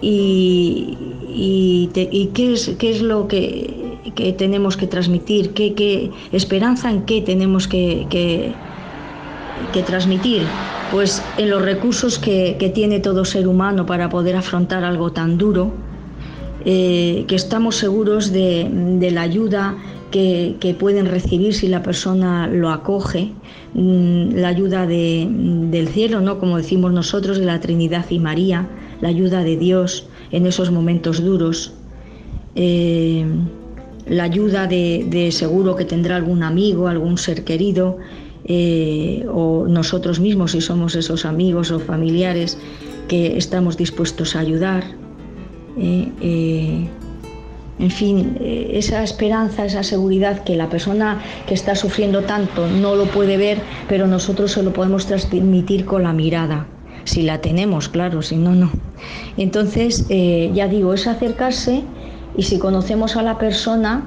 Y, 0.00 0.98
y, 1.28 2.30
qué, 2.34 2.52
es, 2.52 2.72
qué 2.78 2.90
es 2.90 3.02
lo 3.02 3.28
que 3.28 3.82
que 4.14 4.32
tenemos 4.32 4.76
que 4.76 4.86
transmitir, 4.86 5.52
qué, 5.52 6.10
esperanza 6.32 6.90
en 6.90 7.02
qué 7.02 7.22
tenemos 7.22 7.68
que, 7.68 8.06
que, 8.10 9.82
transmitir, 9.82 10.42
pues 10.90 11.22
en 11.38 11.50
los 11.50 11.62
recursos 11.62 12.18
que, 12.18 12.72
tiene 12.74 13.00
todo 13.00 13.24
ser 13.24 13.48
humano 13.48 13.86
para 13.86 14.08
poder 14.08 14.36
afrontar 14.36 14.84
algo 14.84 15.12
tan 15.12 15.38
duro, 15.38 15.72
eh, 16.64 17.24
que 17.26 17.34
estamos 17.34 17.76
seguros 17.76 18.32
de, 18.32 19.08
la 19.12 19.22
ayuda 19.22 19.76
que, 20.12 20.76
pueden 20.78 21.06
recibir 21.06 21.54
si 21.54 21.66
la 21.66 21.82
persona 21.82 22.46
lo 22.46 22.70
acoge, 22.70 23.32
mm, 23.74 24.34
la 24.34 24.48
ayuda 24.48 24.86
del 24.86 25.88
cielo, 25.88 26.20
¿no? 26.20 26.38
como 26.38 26.58
decimos 26.58 26.92
nosotros, 26.92 27.38
de 27.38 27.46
la 27.46 27.58
Trinidad 27.60 28.06
y 28.10 28.20
María, 28.20 28.68
la 29.00 29.08
ayuda 29.08 29.42
de 29.42 29.56
Dios 29.56 30.06
en 30.30 30.46
esos 30.46 30.70
momentos 30.70 31.24
duros. 31.24 31.72
Eh, 32.54 33.26
la 34.06 34.24
ayuda 34.24 34.66
de, 34.66 35.28
seguro 35.32 35.74
que 35.74 35.84
tendrá 35.84 36.16
algún 36.16 36.42
amigo, 36.42 36.86
algún 36.86 37.18
ser 37.18 37.44
querido, 37.44 37.98
eh, 38.44 39.24
o 39.32 39.66
nosotros 39.68 40.20
mismos 40.20 40.52
si 40.52 40.60
somos 40.60 40.94
esos 40.96 41.24
amigos 41.24 41.70
o 41.70 41.78
familiares 41.78 42.58
que 43.08 43.36
estamos 43.36 43.76
dispuestos 43.76 44.36
a 44.36 44.40
ayudar. 44.40 44.84
Eh, 45.78 46.88
en 47.78 47.90
fin, 47.90 48.38
esa 48.40 49.02
esperanza, 49.02 49.64
esa 49.64 49.82
seguridad 49.82 50.44
que 50.44 50.56
la 50.56 50.68
persona 50.68 51.20
que 51.46 51.54
está 51.54 51.74
sufriendo 51.74 52.22
tanto 52.22 52.66
no 52.68 52.94
lo 52.94 53.06
puede 53.06 53.36
ver, 53.36 53.58
pero 53.88 54.06
nosotros 54.06 54.52
se 54.52 54.62
lo 54.62 54.72
podemos 54.72 55.06
transmitir 55.06 55.84
con 55.84 56.02
la 56.02 56.12
mirada, 56.12 56.66
si 57.04 57.22
la 57.22 57.40
tenemos, 57.40 57.88
claro, 57.88 58.22
si 58.22 58.36
no, 58.36 58.54
no. 58.54 58.70
Entonces, 59.36 60.06
ya 60.08 60.68
digo, 60.68 60.94
es 60.94 61.06
acercarse 61.06 61.82
y 62.36 62.42
si 62.42 62.58
conocemos 62.58 63.16
a 63.16 63.22
la 63.22 63.38
persona, 63.38 64.04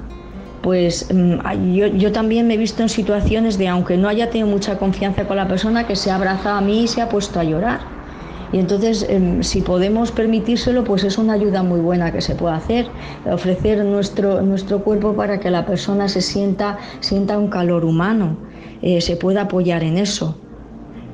pues 0.62 1.06
mm, 1.12 1.74
yo, 1.74 1.86
yo, 1.86 2.12
también 2.12 2.46
me 2.46 2.54
he 2.54 2.56
visto 2.56 2.82
en 2.82 2.88
situaciones 2.88 3.58
de, 3.58 3.68
aunque 3.68 3.96
no 3.96 4.08
haya 4.08 4.30
tenido 4.30 4.48
mucha 4.48 4.78
confianza 4.78 5.26
con 5.26 5.36
la 5.36 5.46
persona, 5.46 5.86
que 5.86 5.94
se 5.94 6.10
ha 6.10 6.16
abrazado 6.16 6.56
a 6.56 6.60
mí 6.60 6.84
y 6.84 6.88
se 6.88 7.00
ha 7.02 7.08
puesto 7.08 7.38
a 7.38 7.44
llorar. 7.44 7.95
Y 8.52 8.58
entonces, 8.58 9.06
em, 9.08 9.42
si 9.42 9.60
podemos 9.62 10.12
permitírselo, 10.12 10.84
pues 10.84 11.04
es 11.04 11.18
una 11.18 11.34
ayuda 11.34 11.62
muy 11.62 11.80
buena 11.80 12.12
que 12.12 12.20
se 12.20 12.34
puede 12.34 12.54
hacer, 12.54 12.86
ofrecer 13.30 13.84
nuestro, 13.84 14.42
nuestro 14.42 14.82
cuerpo 14.82 15.14
para 15.14 15.40
que 15.40 15.50
la 15.50 15.66
persona 15.66 16.08
se 16.08 16.20
sienta, 16.20 16.78
sienta 17.00 17.38
un 17.38 17.48
calor 17.48 17.84
humano, 17.84 18.36
eh, 18.82 19.00
se 19.00 19.16
pueda 19.16 19.42
apoyar 19.42 19.82
en 19.82 19.98
eso. 19.98 20.36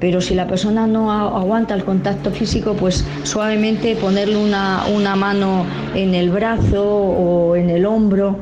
Pero 0.01 0.20
si 0.20 0.35
la 0.35 0.49
persona 0.49 0.89
no 0.89 1.12
aguanta 1.12 1.74
el 1.74 1.85
contacto 1.85 2.33
físico, 2.33 2.74
pues 2.74 3.05
suavemente 3.22 3.95
ponerle 3.95 4.37
una, 4.37 4.83
una 4.93 5.14
mano 5.14 5.64
en 5.95 6.14
el 6.14 6.30
brazo 6.30 6.85
o 6.85 7.55
en 7.55 7.70
el 7.70 7.87
hombro 7.87 8.37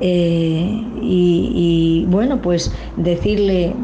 eh, 0.00 0.84
y, 1.00 2.06
bueno, 2.08 2.40
pues 2.40 2.72
decirle, 2.96 3.74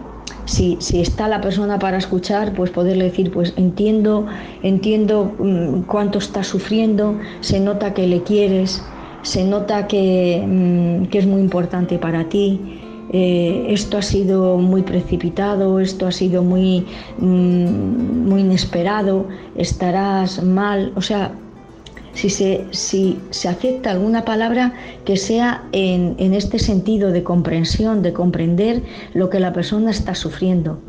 si, 0.49 0.76
si, 0.80 1.01
está 1.01 1.28
la 1.28 1.40
persona 1.40 1.78
para 1.78 1.99
escuchar, 1.99 2.55
pues 2.55 2.70
poderle 2.70 3.05
decir, 3.05 3.30
pues 3.30 3.53
entiendo, 3.57 4.26
entiendo 4.62 5.32
mm, 5.38 5.82
cuánto 5.82 6.18
está 6.18 6.42
sufriendo, 6.42 7.18
se 7.40 7.61
nota 7.61 7.94
que 7.94 8.07
le 8.07 8.22
quieres, 8.22 8.82
se 9.22 9.44
nota 9.44 9.86
que, 9.86 10.42
mm, 10.46 11.07
que 11.07 11.18
es 11.18 11.26
muy 11.26 11.40
importante 11.40 11.99
para 11.99 12.28
ti. 12.28 12.80
Eh, 13.11 13.66
esto 13.68 13.99
ha 13.99 14.03
sido 14.03 14.59
muy 14.59 14.82
precipitado, 14.82 15.80
esto 15.80 16.07
ha 16.07 16.12
sido 16.12 16.42
muy, 16.42 16.86
mm, 17.18 18.28
muy 18.28 18.40
inesperado, 18.40 19.26
estarás 19.57 20.42
mal, 20.42 20.92
o 20.94 21.01
sea, 21.01 21.32
si 22.18 22.30
se, 22.30 22.64
si 22.72 23.16
se 23.30 23.48
acepta 23.48 23.92
alguna 23.92 24.24
palabra 24.24 24.74
que 25.04 25.16
sea 25.16 25.62
en, 25.70 26.16
en 26.18 26.34
este 26.34 26.58
sentido 26.58 27.12
de 27.12 27.22
comprensión, 27.22 28.02
de 28.02 28.12
comprender 28.12 28.82
lo 29.14 29.30
que 29.30 29.38
la 29.38 29.52
persona 29.52 29.92
está 29.92 30.16
sufriendo. 30.16 30.80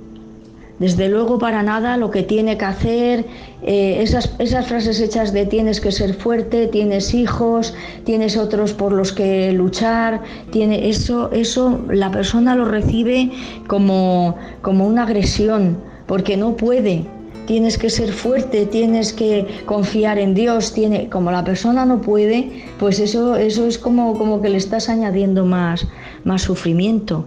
Desde 0.79 1.07
luego 1.07 1.37
para 1.37 1.61
nada 1.61 1.97
lo 1.97 2.09
que 2.09 2.23
tiene 2.23 2.57
que 2.57 2.65
hacer, 2.65 3.25
eh, 3.61 3.99
esas, 4.01 4.33
esas, 4.39 4.65
frases 4.65 4.99
hechas 5.01 5.31
de 5.31 5.45
tienes 5.45 5.79
que 5.79 5.91
ser 5.91 6.15
fuerte, 6.15 6.65
tienes 6.65 7.13
hijos, 7.13 7.75
tienes 8.05 8.35
otros 8.35 8.73
por 8.73 8.91
los 8.91 9.13
que 9.13 9.51
luchar, 9.51 10.21
tiene 10.49 10.89
eso, 10.89 11.29
eso 11.31 11.79
la 11.91 12.09
persona 12.09 12.55
lo 12.55 12.65
recibe 12.65 13.29
como, 13.67 14.35
como 14.63 14.87
una 14.87 15.03
agresión, 15.03 15.77
porque 16.07 16.37
no 16.37 16.55
puede. 16.55 17.05
Tienes 17.49 17.79
que 17.79 17.89
ser 17.89 18.13
fuerte, 18.13 18.67
tienes 18.67 19.11
que 19.11 19.63
confiar 19.65 20.19
en 20.19 20.35
Dios, 20.35 20.71
tiene, 20.71 21.09
como 21.09 21.31
la 21.31 21.43
persona 21.43 21.83
no 21.83 21.99
puede, 21.99 22.67
pues 22.77 22.99
eso, 22.99 23.37
eso 23.37 23.65
es 23.65 23.79
como, 23.79 24.15
como 24.19 24.39
que 24.39 24.49
le 24.49 24.57
estás 24.57 24.87
añadiendo 24.87 25.47
más, 25.47 25.87
más 26.25 26.43
sufrimiento. 26.43 27.25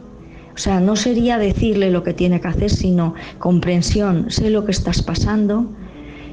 O 0.54 0.58
sea, 0.58 0.78
no 0.78 0.94
sería 0.94 1.38
decirle 1.38 1.90
lo 1.90 2.04
que 2.04 2.14
tiene 2.14 2.40
que 2.40 2.46
hacer, 2.46 2.70
sino 2.70 3.14
comprensión. 3.40 4.30
Sé 4.30 4.50
lo 4.50 4.64
que 4.64 4.70
estás 4.70 5.02
pasando, 5.02 5.66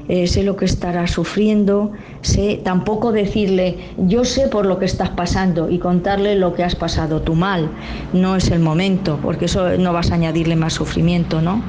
eh, 0.06 0.28
sé 0.28 0.44
lo 0.44 0.54
que 0.54 0.66
estarás 0.66 1.10
sufriendo, 1.10 1.90
sé 2.20 2.60
tampoco 2.62 3.10
decirle 3.10 3.76
yo 3.98 4.24
sé 4.24 4.46
por 4.46 4.66
lo 4.66 4.78
que 4.78 4.84
estás 4.84 5.10
pasando 5.10 5.68
y 5.68 5.80
contarle 5.80 6.36
lo 6.36 6.54
que 6.54 6.62
has 6.62 6.76
pasado 6.76 7.22
tú 7.22 7.34
mal. 7.34 7.68
No 8.12 8.36
es 8.36 8.52
el 8.52 8.60
momento, 8.60 9.18
porque 9.20 9.46
eso 9.46 9.76
no 9.78 9.92
vas 9.92 10.12
a 10.12 10.14
añadirle 10.14 10.54
más 10.54 10.74
sufrimiento, 10.74 11.40
¿no? 11.40 11.60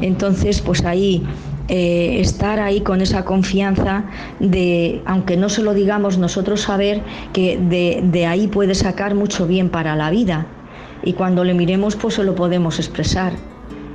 Entonces, 0.00 0.60
pues 0.60 0.84
ahí 0.84 1.22
eh, 1.68 2.20
estar 2.20 2.60
ahí 2.60 2.80
con 2.82 3.00
esa 3.00 3.24
confianza 3.24 4.04
de, 4.38 5.02
aunque 5.04 5.36
no 5.36 5.48
se 5.48 5.62
lo 5.62 5.74
digamos 5.74 6.16
nosotros, 6.16 6.60
saber 6.60 7.02
que 7.32 7.58
de, 7.58 8.26
ahí 8.26 8.46
puede 8.46 8.76
sacar 8.76 9.16
mucho 9.16 9.48
bien 9.48 9.68
para 9.68 9.96
la 9.96 10.10
vida 10.10 10.46
y 11.02 11.14
cuando 11.14 11.42
le 11.42 11.54
miremos 11.54 11.96
pues 11.96 12.14
se 12.14 12.24
lo 12.24 12.36
podemos 12.36 12.78
expresar. 12.78 13.32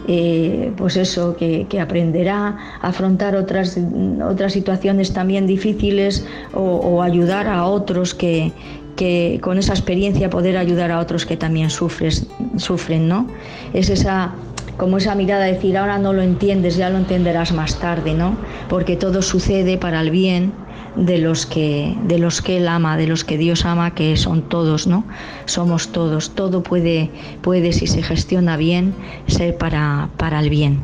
Eh, 0.07 0.73
pues 0.75 0.97
eso, 0.97 1.37
que, 1.37 1.67
aprenderá 1.79 2.57
a 2.81 2.87
afrontar 2.89 3.35
otras, 3.35 3.79
otras 4.27 4.51
situaciones 4.51 5.13
también 5.13 5.47
difíciles 5.47 6.25
o, 6.53 7.01
ayudar 7.01 7.47
a 7.47 7.65
otros 7.65 8.13
que, 8.13 8.51
que, 8.97 9.39
con 9.41 9.59
esa 9.59 9.73
experiencia 9.73 10.29
poder 10.29 10.57
ayudar 10.57 10.91
a 10.91 10.99
otros 10.99 11.25
que 11.25 11.37
también 11.37 11.69
sufres, 11.69 12.27
sufren, 12.57 13.07
¿no? 13.07 13.27
Es 13.73 13.89
esa 13.89 14.33
como 14.81 14.97
esa 14.97 15.13
mirada 15.13 15.45
de 15.45 15.53
decir 15.53 15.77
ahora 15.77 15.99
no 15.99 16.11
lo 16.11 16.23
entiendes, 16.23 16.75
ya 16.75 16.89
lo 16.89 16.97
entenderás 16.97 17.53
más 17.53 17.77
tarde, 17.77 18.15
¿no? 18.15 18.35
Porque 18.67 18.95
todo 18.97 19.21
sucede 19.21 19.77
para 19.77 20.01
el 20.01 20.09
bien 20.09 20.53
de 20.95 21.19
los 21.19 21.45
que 21.45 21.95
de 22.05 22.17
los 22.17 22.41
que 22.41 22.57
él 22.57 22.67
ama, 22.67 22.97
de 22.97 23.05
los 23.05 23.23
que 23.23 23.37
Dios 23.37 23.63
ama, 23.63 23.93
que 23.93 24.17
son 24.17 24.41
todos, 24.41 24.87
¿no? 24.87 25.05
Somos 25.45 25.89
todos. 25.89 26.31
Todo 26.31 26.63
puede 26.63 27.11
puede 27.43 27.73
si 27.73 27.85
se 27.85 28.01
gestiona 28.01 28.57
bien 28.57 28.95
ser 29.27 29.55
para 29.55 30.09
para 30.17 30.39
el 30.39 30.49
bien. 30.49 30.81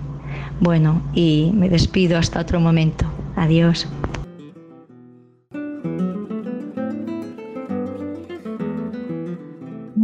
Bueno, 0.60 1.02
y 1.16 1.50
me 1.56 1.68
despido 1.68 2.20
hasta 2.20 2.40
otro 2.40 2.60
momento. 2.60 3.06
Adiós. 3.36 3.88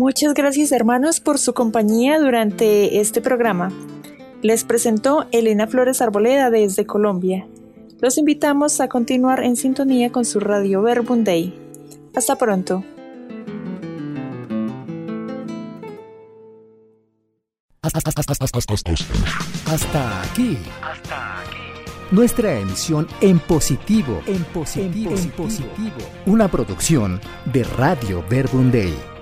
Muchas 0.03 0.33
gracias 0.33 0.73
hermanos 0.73 1.21
por 1.21 1.37
su 1.37 1.53
compañía 1.53 2.19
durante 2.19 2.99
este 2.99 3.21
programa. 3.21 3.71
Les 4.41 4.65
presentó 4.65 5.27
Elena 5.31 5.65
Flores 5.65 6.01
Arboleda 6.01 6.49
desde 6.49 6.85
Colombia. 6.85 7.47
Los 8.01 8.17
invitamos 8.17 8.81
a 8.81 8.89
continuar 8.89 9.45
en 9.45 9.55
sintonía 9.55 10.11
con 10.11 10.25
su 10.25 10.41
radio 10.41 10.81
Verbum 10.81 11.23
Day. 11.23 11.57
Hasta 12.13 12.35
pronto. 12.35 12.83
Hasta 17.81 17.99
aquí. 20.21 20.57
Hasta 20.81 21.39
aquí. 21.39 21.57
Nuestra 22.11 22.59
emisión 22.59 23.07
en 23.21 23.39
positivo. 23.39 24.21
En 24.27 24.43
positivo. 24.43 25.15
En 25.15 25.31
positivo. 25.31 25.95
Una 26.25 26.51
producción 26.51 27.21
de 27.53 27.63
Radio 27.63 28.21
Verbum 28.29 28.69
Day. 28.69 29.12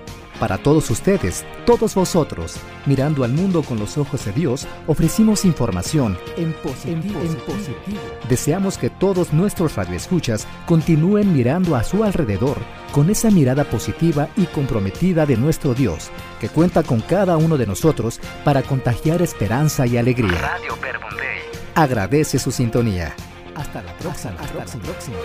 Para 0.42 0.58
todos 0.58 0.90
ustedes, 0.90 1.44
todos 1.64 1.94
vosotros, 1.94 2.56
mirando 2.84 3.22
al 3.22 3.32
mundo 3.32 3.62
con 3.62 3.78
los 3.78 3.96
ojos 3.96 4.24
de 4.24 4.32
Dios, 4.32 4.66
ofrecimos 4.88 5.44
información 5.44 6.18
en 6.36 6.52
positivo. 6.54 7.20
Deseamos 8.28 8.76
que 8.76 8.90
todos 8.90 9.32
nuestros 9.32 9.76
radioescuchas 9.76 10.48
continúen 10.66 11.32
mirando 11.32 11.76
a 11.76 11.84
su 11.84 12.02
alrededor 12.02 12.56
con 12.90 13.08
esa 13.08 13.30
mirada 13.30 13.62
positiva 13.62 14.30
y 14.36 14.46
comprometida 14.46 15.26
de 15.26 15.36
nuestro 15.36 15.74
Dios, 15.74 16.10
que 16.40 16.48
cuenta 16.48 16.82
con 16.82 17.02
cada 17.02 17.36
uno 17.36 17.56
de 17.56 17.68
nosotros 17.68 18.18
para 18.44 18.62
contagiar 18.62 19.22
esperanza 19.22 19.86
y 19.86 19.96
alegría. 19.96 20.40
Radio 20.40 20.76
Agradece 21.76 22.40
su 22.40 22.50
sintonía. 22.50 23.14
Hasta 23.54 23.80
la 23.80 23.96
próxima. 23.96 24.34
Hasta, 24.40 24.54
la 24.56 24.82
próxima. 24.82 25.18